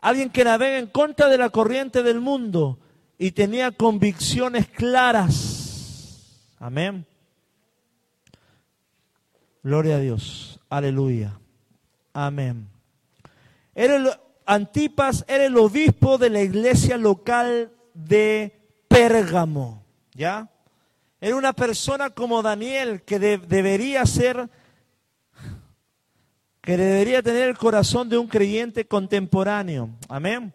[0.00, 2.78] Alguien que navega en contra de la corriente del mundo
[3.18, 6.54] y tenía convicciones claras.
[6.58, 7.06] Amén.
[9.62, 10.60] Gloria a Dios.
[10.68, 11.38] Aleluya.
[12.12, 12.68] Amén.
[13.74, 19.84] Era Antipas era el obispo de la iglesia local de Pérgamo.
[20.14, 20.50] ¿Ya?
[21.20, 24.50] Era una persona como Daniel que debería ser
[26.60, 29.90] que debería tener el corazón de un creyente contemporáneo.
[30.08, 30.54] Amén.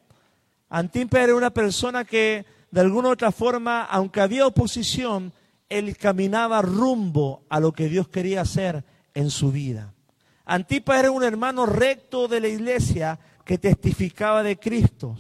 [0.70, 5.34] Antipas era una persona que de alguna u otra forma, aunque había oposición,
[5.70, 9.94] él caminaba rumbo a lo que Dios quería hacer en su vida.
[10.46, 15.16] Antipas era un hermano recto de la iglesia que testificaba de Cristo.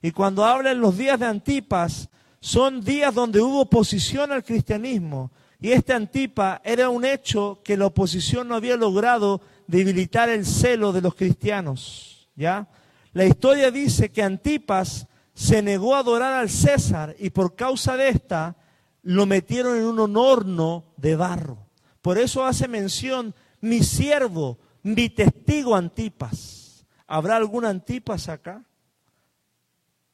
[0.00, 2.08] Y cuando habla en los días de Antipas,
[2.40, 5.30] son días donde hubo oposición al cristianismo.
[5.60, 10.90] Y este Antipas era un hecho que la oposición no había logrado debilitar el celo
[10.90, 12.28] de los cristianos.
[12.34, 12.66] ¿Ya?
[13.12, 18.08] La historia dice que Antipas se negó a adorar al César y por causa de
[18.08, 18.56] esta
[19.02, 21.58] lo metieron en un horno de barro.
[22.00, 26.65] Por eso hace mención mi siervo, mi testigo Antipas.
[27.06, 28.64] ¿Habrá algún Antipas acá?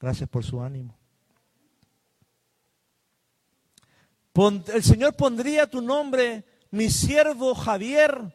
[0.01, 0.99] Gracias por su ánimo.
[4.35, 8.35] El Señor pondría tu nombre, mi siervo Javier,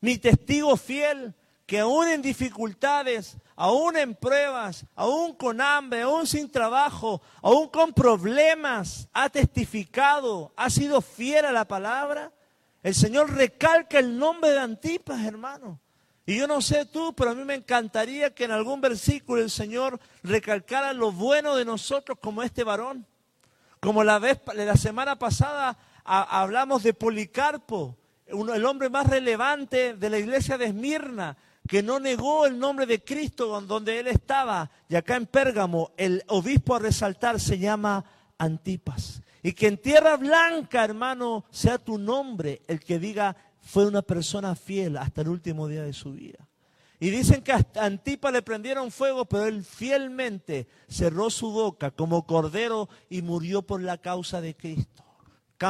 [0.00, 1.34] mi testigo fiel,
[1.66, 7.92] que aún en dificultades, aún en pruebas, aún con hambre, aún sin trabajo, aún con
[7.92, 12.32] problemas, ha testificado, ha sido fiel a la palabra.
[12.82, 15.80] El Señor recalca el nombre de Antipas, hermano.
[16.26, 19.50] Y yo no sé tú, pero a mí me encantaría que en algún versículo el
[19.50, 23.06] Señor recalcara lo bueno de nosotros como este varón.
[23.80, 30.18] Como la vez, la semana pasada hablamos de Policarpo, el hombre más relevante de la
[30.18, 31.36] iglesia de Esmirna,
[31.68, 34.70] que no negó el nombre de Cristo donde él estaba.
[34.88, 38.02] Y acá en Pérgamo, el obispo a resaltar se llama
[38.38, 39.22] Antipas.
[39.42, 44.54] Y que en tierra blanca, hermano, sea tu nombre el que diga fue una persona
[44.54, 46.46] fiel hasta el último día de su vida.
[47.00, 52.26] Y dicen que a Antipas le prendieron fuego, pero él fielmente cerró su boca como
[52.26, 55.02] cordero y murió por la causa de Cristo.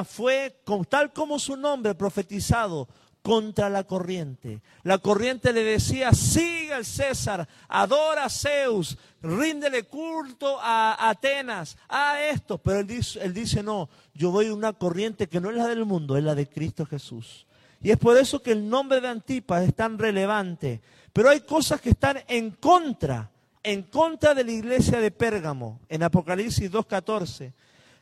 [0.07, 2.88] Fue tal como su nombre profetizado,
[3.24, 4.61] contra la corriente.
[4.83, 12.22] La corriente le decía, sigue al César, adora a Zeus, ríndele culto a Atenas, a
[12.22, 12.59] esto.
[12.59, 15.68] Pero él dice, él dice, no, yo voy a una corriente que no es la
[15.68, 17.46] del mundo, es la de Cristo Jesús.
[17.85, 20.81] Y es por eso que el nombre de Antipas es tan relevante.
[21.12, 23.31] Pero hay cosas que están en contra,
[23.62, 27.53] en contra de la iglesia de Pérgamo, en Apocalipsis 2.14.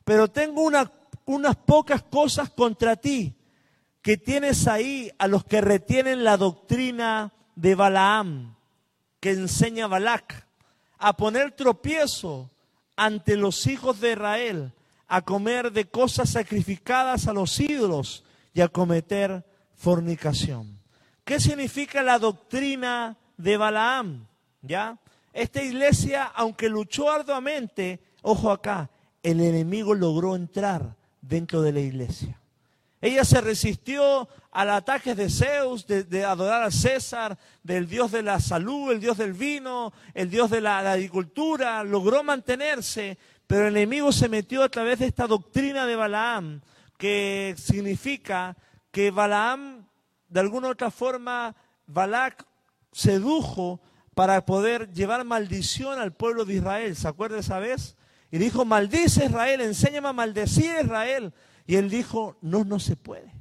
[0.05, 3.35] Pero tengo unas pocas cosas contra ti
[4.03, 8.55] que tienes ahí a los que retienen la doctrina de Balaam,
[9.19, 10.47] que enseña Balac,
[10.99, 12.53] a poner tropiezo
[12.95, 14.73] ante los hijos de Israel,
[15.09, 18.23] a comer de cosas sacrificadas a los ídolos
[18.55, 19.45] y a cometer
[19.83, 20.79] fornicación.
[21.25, 24.27] ¿Qué significa la doctrina de Balaam?
[24.63, 24.97] ¿Ya?
[25.33, 28.91] Esta iglesia, aunque luchó arduamente, ojo acá,
[29.25, 32.39] el enemigo logró entrar dentro de la iglesia.
[33.01, 38.39] Ella se resistió al ataque de Zeus, de, adorar a César, del dios de la
[38.39, 41.83] salud, el dios del vino, el dios de la, agricultura.
[41.83, 43.19] Logró mantenerse,
[43.49, 46.61] Pero el enemigo se metió a través de esta doctrina de Balaam,
[46.97, 48.57] que significa
[48.93, 49.89] que Balaam,
[50.29, 52.47] de alguna u otra forma, Balac
[52.93, 53.81] sedujo
[54.15, 56.95] para poder llevar maldición al pueblo de Israel.
[56.95, 57.97] ¿Se acuerda esa vez?
[58.31, 61.33] Y dijo, maldice Israel, enséñame a maldecir a Israel.
[61.67, 63.33] Y él dijo, no, no se puede.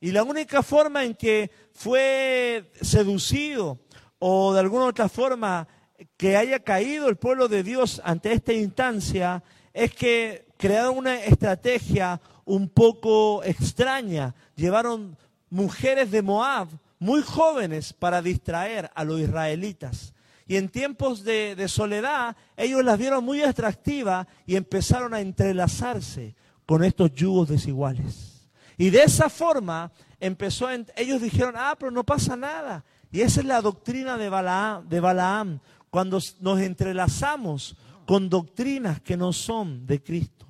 [0.00, 3.80] Y la única forma en que fue seducido
[4.18, 5.66] o de alguna otra forma
[6.16, 12.20] que haya caído el pueblo de Dios ante esta instancia es que crearon una estrategia
[12.48, 14.34] un poco extraña.
[14.56, 15.16] Llevaron
[15.50, 20.14] mujeres de Moab muy jóvenes para distraer a los israelitas.
[20.46, 26.34] Y en tiempos de, soledad, ellos las vieron muy atractivas y empezaron a entrelazarse
[26.64, 28.48] con estos yugos desiguales.
[28.78, 32.82] Y de esa forma empezó, ellos dijeron, ah, pero no pasa nada.
[33.12, 34.30] Y esa es la doctrina de
[34.88, 40.47] de Balaam, cuando nos entrelazamos con doctrinas que no son de Cristo,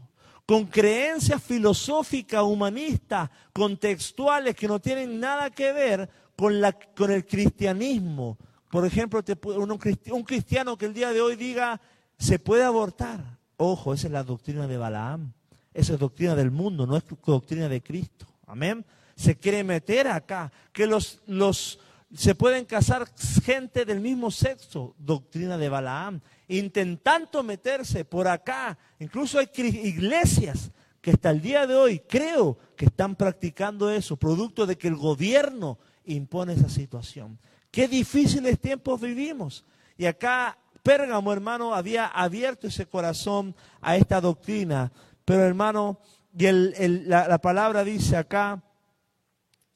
[0.48, 7.26] con creencias filosóficas, humanistas, contextuales que no tienen nada que ver con, la, con el
[7.26, 8.38] cristianismo.
[8.70, 11.78] Por ejemplo, un cristiano que el día de hoy diga,
[12.16, 13.36] se puede abortar.
[13.58, 15.34] Ojo, esa es la doctrina de Balaam.
[15.74, 18.26] Esa es doctrina del mundo, no es doctrina de Cristo.
[18.46, 18.86] Amén.
[19.16, 21.78] Se quiere meter acá, que los, los,
[22.14, 23.06] se pueden casar
[23.44, 28.78] gente del mismo sexo, doctrina de Balaam, intentando meterse por acá.
[28.98, 34.66] Incluso hay iglesias que hasta el día de hoy creo que están practicando eso, producto
[34.66, 37.38] de que el gobierno impone esa situación.
[37.70, 39.64] Qué difíciles tiempos vivimos.
[39.96, 44.90] Y acá Pérgamo, hermano, había abierto ese corazón a esta doctrina.
[45.26, 46.00] Pero, hermano,
[46.38, 48.62] y la, la, palabra dice acá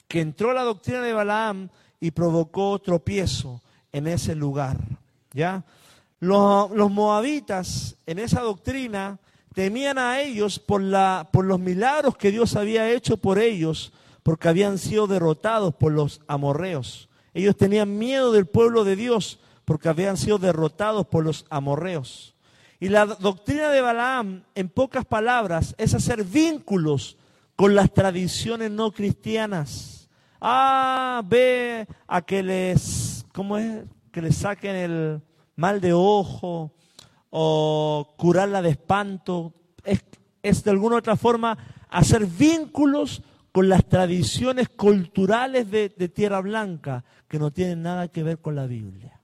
[0.09, 1.69] que entró la doctrina de Balaam
[2.03, 3.63] y provocó tropiezo
[3.93, 4.77] en ese lugar.
[5.33, 5.65] ¿Ya?
[6.19, 9.21] Los, los moabitas en esa doctrina
[9.55, 13.93] temían a ellos por, la, por los milagros que Dios había hecho por ellos
[14.25, 17.09] porque habían sido derrotados por los amorreos.
[17.35, 22.35] Ellos tenían miedo del pueblo de Dios porque habían sido derrotados por los amorreos.
[22.81, 27.17] Y la doctrina de Balaam, en pocas palabras, es hacer vínculos
[27.55, 30.02] con las tradiciones no cristianas.
[30.45, 33.85] Ah, ve a que les, ¿cómo es?
[34.11, 35.23] Que les saquen el
[35.55, 36.73] mal de ojo
[37.31, 39.55] o curarla de espanto.
[39.85, 41.57] Es, de alguna otra forma
[41.89, 48.41] hacer vínculos con las tradiciones culturales de, Tierra Blanca que no tienen nada que ver
[48.41, 49.21] con la Biblia.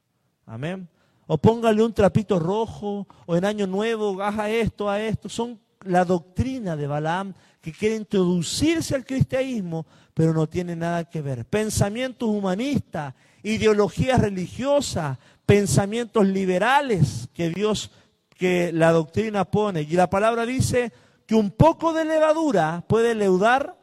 [0.47, 0.89] Amén.
[1.27, 5.29] O póngale un trapito rojo, o en Año Nuevo, haga esto, a esto.
[5.29, 11.23] Son la doctrina de Balaam que quiere introducirse al cristianismo, pero no tiene nada que
[11.23, 11.45] ver.
[11.45, 17.91] Pensamientos humanistas, ideologías religiosas, pensamientos liberales que Dios,
[18.37, 19.83] que la doctrina pone.
[19.83, 20.93] Y la palabra dice
[21.27, 23.77] que un poco de levadura puede leudar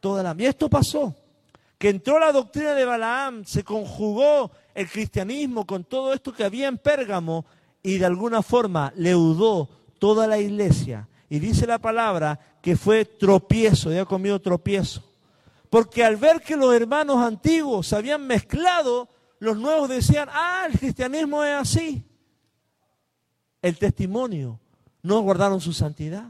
[0.00, 0.34] toda la...
[0.38, 1.14] Y esto pasó,
[1.78, 6.68] que entró la doctrina de Balaam, se conjugó el cristianismo con todo esto que había
[6.68, 7.44] en Pérgamo
[7.82, 11.08] y de alguna forma leudó toda la iglesia.
[11.28, 15.02] Y dice la palabra que fue tropiezo, ya comido tropiezo.
[15.68, 19.08] Porque al ver que los hermanos antiguos se habían mezclado,
[19.40, 22.04] los nuevos decían, ah, el cristianismo es así.
[23.60, 24.60] El testimonio,
[25.02, 26.28] no guardaron su santidad,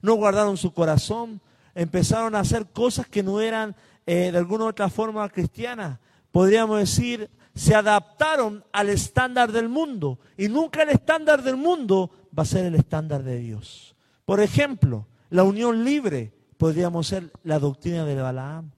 [0.00, 1.40] no guardaron su corazón,
[1.74, 3.74] empezaron a hacer cosas que no eran
[4.06, 5.98] eh, de alguna u otra forma cristianas.
[6.30, 12.44] Podríamos decir, se adaptaron al estándar del mundo y nunca el estándar del mundo va
[12.44, 13.94] a ser el estándar de Dios.
[14.24, 18.70] Por ejemplo, la unión libre podríamos ser la doctrina de Balaam.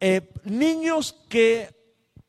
[0.00, 1.72] Eh, niños que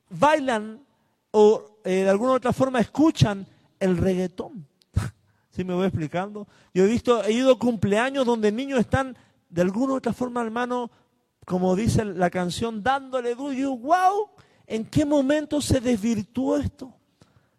[0.10, 0.86] bailan
[1.32, 3.46] o eh, de alguna u otra forma escuchan
[3.80, 4.68] el reggaetón.
[5.50, 6.48] ¿Sí me voy explicando?
[6.72, 9.18] Yo he visto, he ido a cumpleaños donde niños están
[9.50, 10.92] de alguna u otra forma, hermano,
[11.44, 13.76] como dice la canción, dándole duro.
[13.76, 14.30] Wow,
[14.68, 16.94] ¿en qué momento se desvirtuó esto?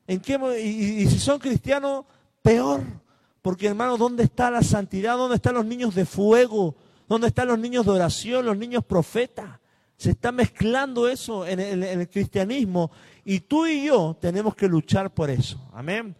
[0.06, 2.04] ¿En qué, y, si son cristianos,
[2.40, 3.01] peor.
[3.42, 5.16] Porque, hermano, ¿dónde está la santidad?
[5.16, 6.76] ¿Dónde están los niños de fuego?
[7.08, 9.58] ¿Dónde están los niños de oración, los niños profetas?
[9.96, 12.92] Se está mezclando eso en el, cristianismo.
[13.24, 15.60] Y tú y yo tenemos que luchar por eso.
[15.72, 16.16] Amén.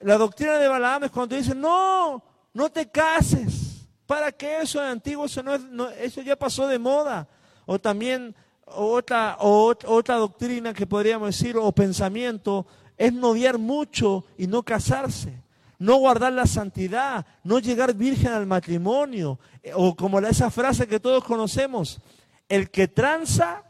[0.00, 3.88] La doctrina de Balaam es cuando dicen, no, no te cases.
[4.06, 5.24] ¿Para qué eso es antiguo?
[5.24, 7.28] Eso, no eso ya pasó de moda.
[7.66, 8.34] O también
[8.66, 12.66] otra, otra doctrina que podríamos decir, o pensamiento,
[12.96, 15.47] es noviar mucho y no casarse.
[15.78, 19.38] No guardar la santidad, no llegar virgen al matrimonio.
[19.74, 22.00] O como esa frase que todos conocemos,
[22.48, 23.64] el que tranza,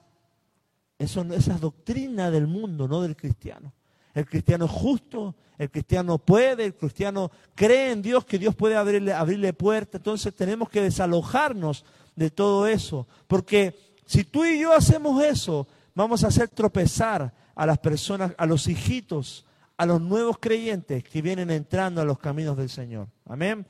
[0.98, 3.72] eso, esa es doctrina del mundo, no del cristiano.
[4.14, 8.76] El cristiano es justo, el cristiano puede, el cristiano cree en Dios que Dios puede
[8.76, 10.00] abrirle, abrirle puertas.
[10.00, 11.84] Entonces tenemos que desalojarnos
[12.16, 13.06] de todo eso.
[13.26, 18.46] Porque si tú y yo hacemos eso, vamos a hacer tropezar a las personas, a
[18.46, 19.44] los hijitos,
[19.78, 23.08] a los nuevos creyentes que vienen entrando a los caminos del Señor.
[23.24, 23.64] Amén.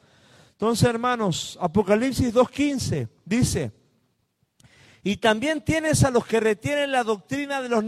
[0.53, 3.73] Entonces, hermanos, Apocalipsis 2.15 dice,
[5.05, 7.85] y también tienes a los que retienen la doctrina de los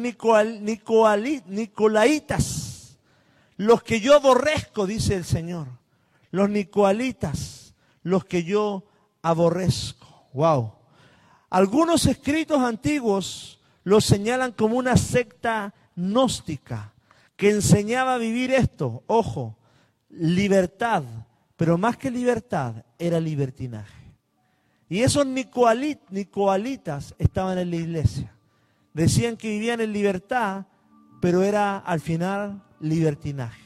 [1.47, 2.99] Nicolaitas,
[3.57, 5.67] los que yo aborrezco, dice el Señor.
[6.31, 8.85] Los Nicolaitas, los que yo
[9.23, 10.27] aborrezco.
[10.33, 10.75] Wow.
[11.49, 16.93] Algunos escritos antiguos los señalan como una secta gnóstica
[17.41, 19.03] que enseñaba a vivir esto.
[19.07, 19.57] Ojo,
[20.11, 21.03] libertad,
[21.57, 24.13] pero más que libertad, era libertinaje.
[24.91, 28.37] Y esos nicoalitas estaban en la iglesia.
[28.93, 30.67] Decían que vivían en libertad,
[31.23, 33.63] pero era al final libertinaje.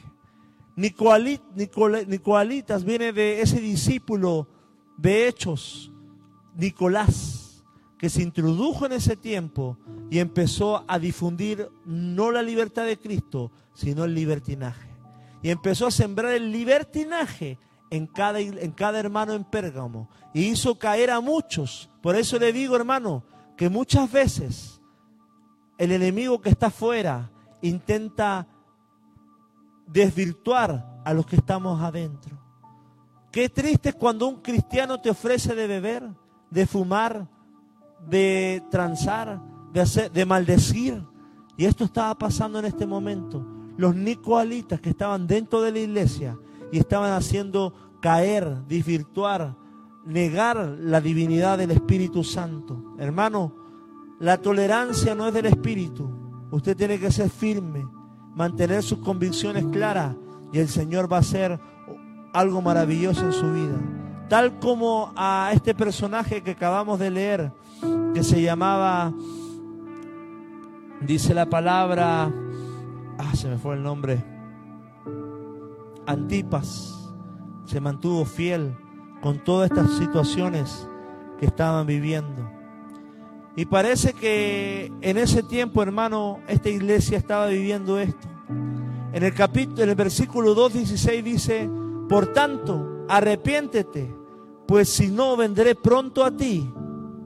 [0.77, 4.47] Nicoalitas viene de ese discípulo
[4.97, 5.91] de Hechos,
[6.55, 7.44] Nicolás,
[7.97, 9.77] que se introdujo en ese tiempo
[10.09, 14.89] y empezó a difundir no la libertad de Cristo, sino el libertinaje.
[15.41, 17.57] Y empezó a sembrar el libertinaje
[17.89, 21.89] en cada, en cada hermano en Pérgamo y hizo caer a muchos.
[22.01, 23.23] Por eso le digo, hermano,
[23.55, 24.81] que muchas veces
[25.77, 27.31] el enemigo que está afuera
[27.61, 28.47] intenta
[29.87, 32.37] desvirtuar a los que estamos adentro.
[33.31, 36.09] Qué triste es cuando un cristiano te ofrece de beber,
[36.49, 37.27] de fumar,
[38.07, 39.41] de transar,
[39.73, 41.03] de, hacer, de maldecir.
[41.57, 43.45] Y esto estaba pasando en este momento.
[43.77, 46.37] Los nicoalitas que estaban dentro de la iglesia
[46.71, 49.55] y estaban haciendo caer, desvirtuar,
[50.05, 52.95] negar la divinidad del Espíritu Santo.
[52.99, 53.55] Hermano,
[54.19, 56.09] la tolerancia no es del Espíritu.
[56.51, 57.85] Usted tiene que ser firme,
[58.33, 60.15] mantener sus convicciones claras
[60.53, 61.59] y el Señor va a hacer
[62.33, 63.94] algo maravilloso en su vida.
[64.29, 67.51] Tal como a este personaje que acabamos de leer,
[68.13, 69.13] que se llamaba,
[71.01, 72.31] dice la palabra,
[73.17, 74.23] ah, se me fue el nombre,
[76.07, 77.11] Antipas
[77.65, 78.75] se mantuvo fiel
[79.21, 80.87] con todas estas situaciones
[81.39, 82.49] que estaban viviendo.
[83.55, 88.27] Y parece que en ese tiempo, hermano, esta iglesia estaba viviendo esto.
[89.13, 91.69] En el capítulo, en el versículo 2.16 dice,
[92.09, 94.15] por tanto, arrepiéntete,
[94.67, 96.71] pues si no, vendré pronto a ti,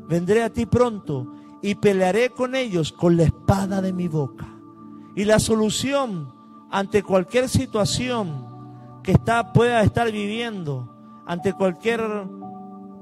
[0.08, 4.48] vendré a ti pronto y pelearé con ellos con la espada de mi boca.
[5.16, 6.34] Y la solución
[6.72, 8.48] ante cualquier situación
[9.04, 12.02] que está, pueda estar viviendo ante cualquier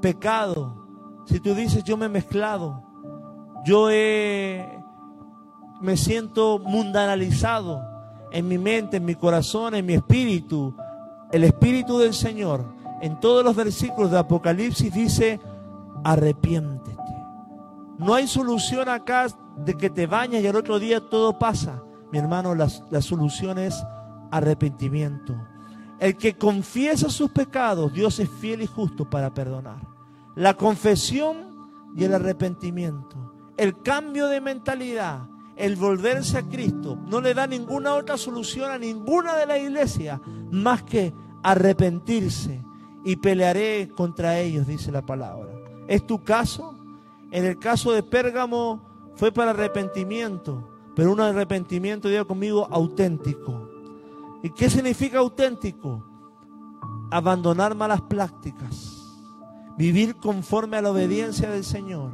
[0.02, 0.88] pecado,
[1.26, 2.84] si tú dices yo me he mezclado,
[3.66, 3.88] yo
[5.82, 7.82] me siento mundanalizado
[8.32, 10.76] en mi mente, en mi corazón, en mi espíritu,
[11.32, 12.66] el espíritu del Señor,
[13.02, 15.40] en todos los versículos de Apocalipsis dice,
[16.04, 16.98] arrepiéntete.
[17.98, 21.82] No hay solución acá de que te bañas y al otro día todo pasa.
[22.12, 23.84] Mi hermano, la, la solución es
[24.32, 25.36] arrepentimiento.
[26.00, 29.82] El que confiesa sus pecados, Dios es fiel y justo para perdonar.
[30.36, 31.48] La confesión
[31.96, 35.22] y el arrepentimiento, el cambio de mentalidad,
[35.58, 40.22] el volverse a Cristo, no le da ninguna otra solución a ninguna de la iglesia
[40.52, 42.64] más que arrepentirse
[43.04, 45.50] y pelearé contra ellos, dice la palabra.
[45.88, 46.76] ¿Es tu caso?
[47.32, 48.82] En el caso de Pérgamo
[49.16, 53.68] fue para arrepentimiento, pero un arrepentimiento, diga conmigo, auténtico
[54.44, 56.04] ¿Y qué significa auténtico?
[57.10, 59.18] Abandonar malas prácticas,
[59.78, 62.12] vivir conforme a la obediencia del Señor,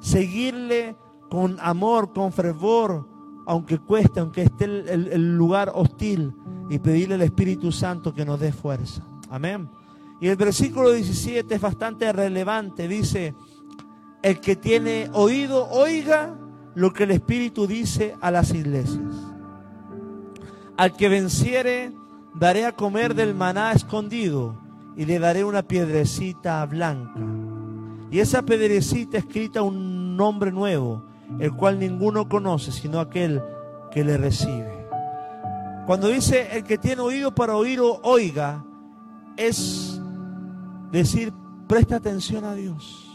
[0.00, 0.96] seguirle
[1.28, 3.06] con amor, con fervor,
[3.46, 6.34] aunque cueste, aunque esté el, el lugar hostil,
[6.70, 9.02] y pedirle al Espíritu Santo que nos dé fuerza.
[9.30, 9.68] Amén.
[10.20, 12.88] Y el versículo 17 es bastante relevante.
[12.88, 13.34] Dice,
[14.22, 16.36] el que tiene oído, oiga
[16.74, 19.14] lo que el Espíritu dice a las iglesias.
[20.76, 21.92] Al que venciere,
[22.34, 24.60] daré a comer del maná escondido
[24.96, 27.20] y le daré una piedrecita blanca.
[28.10, 31.04] Y esa piedrecita escrita un nombre nuevo,
[31.38, 33.42] el cual ninguno conoce sino aquel
[33.90, 34.86] que le recibe.
[35.86, 38.64] Cuando dice el que tiene oído para oír o oiga,
[39.36, 40.00] es
[40.90, 41.32] decir,
[41.66, 43.06] presta atención a Dios.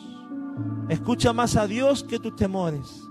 [0.89, 3.03] Escucha más a Dios que tus temores.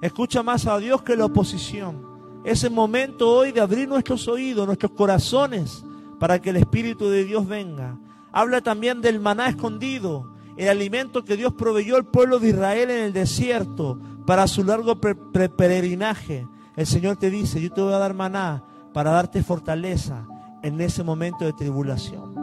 [0.00, 2.08] Escucha más a Dios que la oposición.
[2.44, 5.84] Es el momento hoy de abrir nuestros oídos, nuestros corazones,
[6.18, 7.98] para que el Espíritu de Dios venga.
[8.32, 13.04] Habla también del maná escondido, el alimento que Dios proveyó al pueblo de Israel en
[13.04, 16.46] el desierto para su largo peregrinaje.
[16.76, 20.26] El Señor te dice, yo te voy a dar maná para darte fortaleza
[20.62, 22.34] en ese momento de tribulación.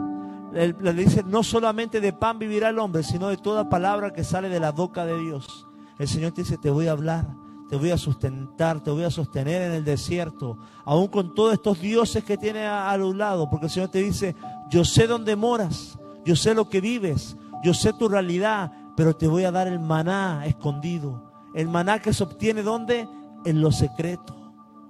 [0.52, 4.48] Le dice, no solamente de pan vivirá el hombre, sino de toda palabra que sale
[4.48, 5.66] de la boca de Dios.
[5.98, 7.26] El Señor te dice, te voy a hablar,
[7.68, 11.80] te voy a sustentar, te voy a sostener en el desierto, aún con todos estos
[11.80, 14.34] dioses que tiene a, a un lado, porque el Señor te dice,
[14.70, 19.28] yo sé dónde moras, yo sé lo que vives, yo sé tu realidad, pero te
[19.28, 21.27] voy a dar el maná escondido.
[21.54, 23.08] El maná que se obtiene ¿dónde?
[23.44, 24.34] En lo secreto.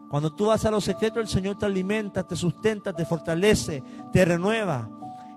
[0.08, 3.82] Cuando tú vas a lo secreto, el Señor te alimenta, te sustenta, te fortalece,
[4.12, 4.88] te renueva.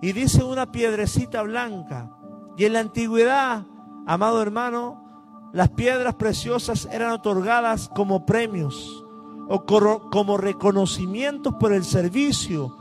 [0.01, 2.09] Y dice una piedrecita blanca.
[2.57, 3.65] Y en la antigüedad,
[4.07, 9.03] amado hermano, las piedras preciosas eran otorgadas como premios
[9.49, 12.77] o como reconocimientos por el servicio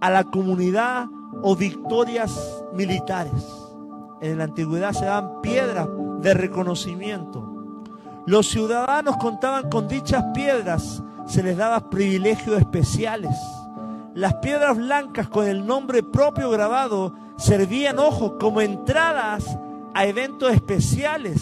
[0.00, 1.06] a la comunidad
[1.42, 3.46] o victorias militares.
[4.20, 5.88] En la antigüedad se daban piedras
[6.20, 7.49] de reconocimiento.
[8.26, 13.34] Los ciudadanos contaban con dichas piedras, se les daba privilegios especiales.
[14.14, 19.56] Las piedras blancas con el nombre propio grabado servían, ojo, como entradas
[19.94, 21.40] a eventos especiales,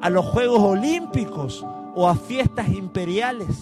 [0.00, 1.64] a los Juegos Olímpicos
[1.94, 3.58] o a fiestas imperiales.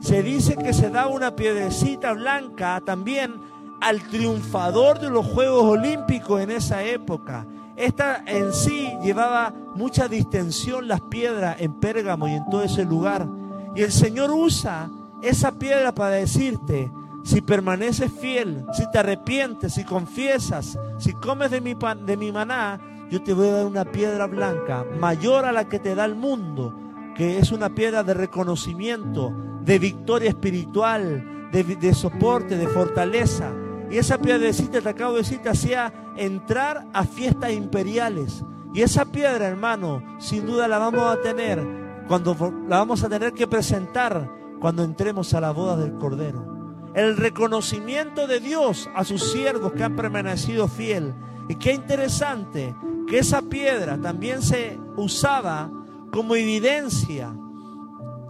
[0.00, 3.40] Se dice que se daba una piedrecita blanca también
[3.80, 7.46] al triunfador de los Juegos Olímpicos en esa época.
[7.76, 13.26] Esta en sí llevaba mucha distensión las piedras en Pérgamo y en todo ese lugar.
[13.74, 14.90] Y el Señor usa
[15.22, 16.90] esa piedra para decirte,
[17.22, 22.32] si permaneces fiel, si te arrepientes, si confiesas, si comes de mi, pan, de mi
[22.32, 26.04] maná, yo te voy a dar una piedra blanca mayor a la que te da
[26.04, 26.72] el mundo,
[27.14, 33.52] que es una piedra de reconocimiento, de victoria espiritual, de, de soporte, de fortaleza.
[33.90, 38.42] Y esa piedrecita, te acabo de decir, te hacía entrar a fiestas imperiales.
[38.74, 41.64] Y esa piedra, hermano, sin duda la vamos a tener
[42.08, 42.36] cuando
[42.68, 44.30] la vamos a tener que presentar
[44.60, 46.90] cuando entremos a la boda del Cordero.
[46.94, 51.14] El reconocimiento de Dios a sus siervos que han permanecido fiel.
[51.48, 52.74] Y qué interesante
[53.06, 55.70] que esa piedra también se usaba
[56.10, 57.32] como evidencia.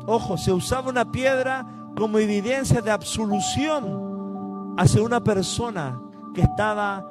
[0.06, 4.05] Ojo, se usaba una piedra como evidencia de absolución
[4.76, 6.00] hacia una persona
[6.34, 7.04] que estaba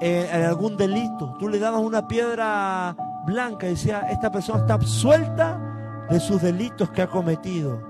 [0.00, 1.34] eh, en algún delito.
[1.38, 2.96] Tú le dabas una piedra
[3.26, 5.60] blanca y decía, esta persona está absuelta
[6.08, 7.80] de sus delitos que ha cometido.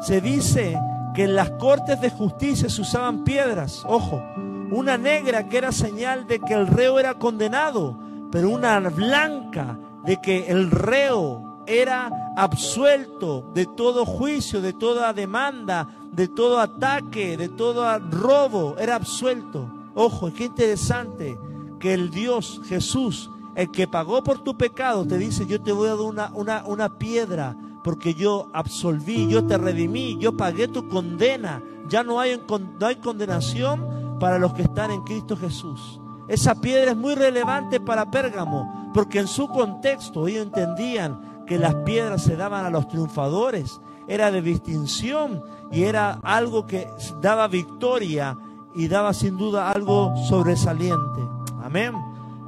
[0.00, 0.78] Se dice
[1.14, 4.22] que en las cortes de justicia se usaban piedras, ojo,
[4.70, 7.98] una negra que era señal de que el reo era condenado,
[8.30, 15.88] pero una blanca de que el reo era absuelto de todo juicio, de toda demanda,
[16.12, 19.68] de todo ataque, de todo robo, era absuelto.
[19.94, 21.38] Ojo, qué interesante
[21.80, 25.88] que el Dios Jesús, el que pagó por tu pecado, te dice, yo te voy
[25.88, 30.88] a dar una, una, una piedra porque yo absolví, yo te redimí, yo pagué tu
[30.88, 31.62] condena.
[31.88, 32.38] Ya no hay,
[32.80, 36.00] no hay condenación para los que están en Cristo Jesús.
[36.28, 41.74] Esa piedra es muy relevante para Pérgamo, porque en su contexto ellos entendían que las
[41.76, 45.42] piedras se daban a los triunfadores, era de distinción
[45.72, 46.88] y era algo que
[47.20, 48.36] daba victoria
[48.74, 51.22] y daba sin duda algo sobresaliente.
[51.62, 51.92] Amén.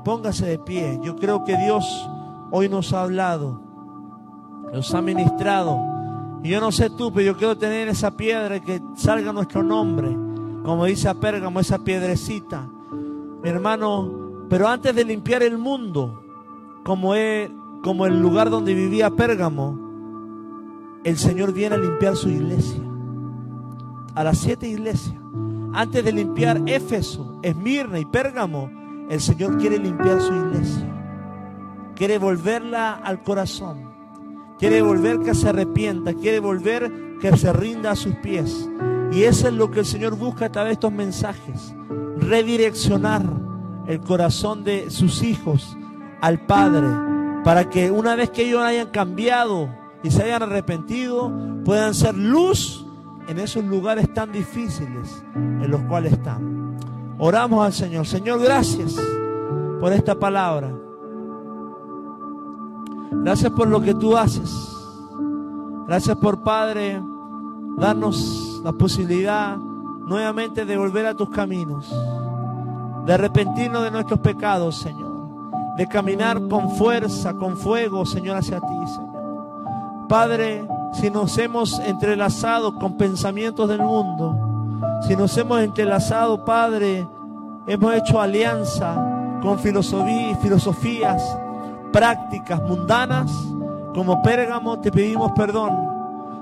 [0.04, 1.00] Póngase de pie.
[1.02, 1.84] Yo creo que Dios
[2.50, 3.60] hoy nos ha hablado,
[4.72, 5.80] nos ha ministrado.
[6.42, 10.08] Y yo no sé tú, pero yo quiero tener esa piedra que salga nuestro nombre,
[10.64, 12.68] como dice a Pérgamo, esa piedrecita.
[13.42, 16.22] Mi hermano, pero antes de limpiar el mundo,
[16.84, 17.50] como, es,
[17.82, 19.88] como el lugar donde vivía Pérgamo,
[21.04, 22.82] el Señor viene a limpiar su iglesia.
[24.14, 25.16] A las siete iglesias.
[25.72, 28.70] Antes de limpiar Éfeso, Esmirna y Pérgamo,
[29.08, 30.86] el Señor quiere limpiar su iglesia.
[31.94, 33.88] Quiere volverla al corazón.
[34.58, 36.14] Quiere volver que se arrepienta.
[36.14, 38.68] Quiere volver que se rinda a sus pies.
[39.12, 41.74] Y eso es lo que el Señor busca a través de estos mensajes.
[42.18, 43.22] Redireccionar
[43.86, 45.76] el corazón de sus hijos
[46.20, 47.17] al Padre.
[47.44, 49.68] Para que una vez que ellos hayan cambiado
[50.02, 51.32] y se hayan arrepentido,
[51.64, 52.84] puedan ser luz
[53.28, 56.76] en esos lugares tan difíciles en los cuales están.
[57.18, 58.06] Oramos al Señor.
[58.06, 58.96] Señor, gracias
[59.80, 60.72] por esta palabra.
[63.10, 64.50] Gracias por lo que tú haces.
[65.86, 67.00] Gracias por, Padre,
[67.76, 71.88] darnos la posibilidad nuevamente de volver a tus caminos,
[73.06, 75.07] de arrepentirnos de nuestros pecados, Señor,
[75.78, 80.06] de caminar con fuerza, con fuego, Señor, hacia ti, Señor.
[80.08, 84.36] Padre, si nos hemos entrelazado con pensamientos del mundo,
[85.06, 87.06] si nos hemos entrelazado, Padre,
[87.68, 91.38] hemos hecho alianza con filosofías,
[91.92, 93.30] prácticas mundanas,
[93.94, 95.97] como Pérgamo, te pedimos perdón.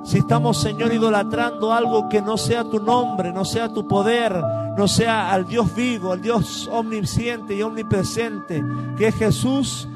[0.07, 4.41] Si estamos, Señor, idolatrando algo que no sea tu nombre, no sea tu poder,
[4.79, 8.65] no sea al Dios vivo, al Dios omnisciente y omnipresente,
[8.97, 9.89] que es Jesús,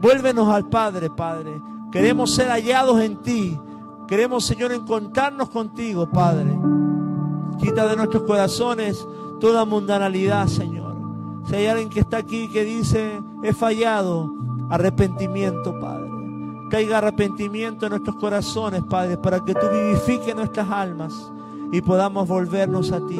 [0.00, 1.60] vuélvenos al Padre, Padre.
[1.92, 3.60] Queremos ser hallados en ti.
[4.08, 6.58] Queremos, Señor, encontrarnos contigo, Padre.
[7.60, 9.06] Quita de nuestros corazones
[9.38, 10.96] toda mundanalidad, Señor.
[11.46, 14.32] Si hay alguien que está aquí que dice, he fallado,
[14.70, 16.05] arrepentimiento, Padre.
[16.70, 21.30] Caiga arrepentimiento en nuestros corazones, Padre, para que tú vivifiques nuestras almas
[21.70, 23.14] y podamos volvernos a ti.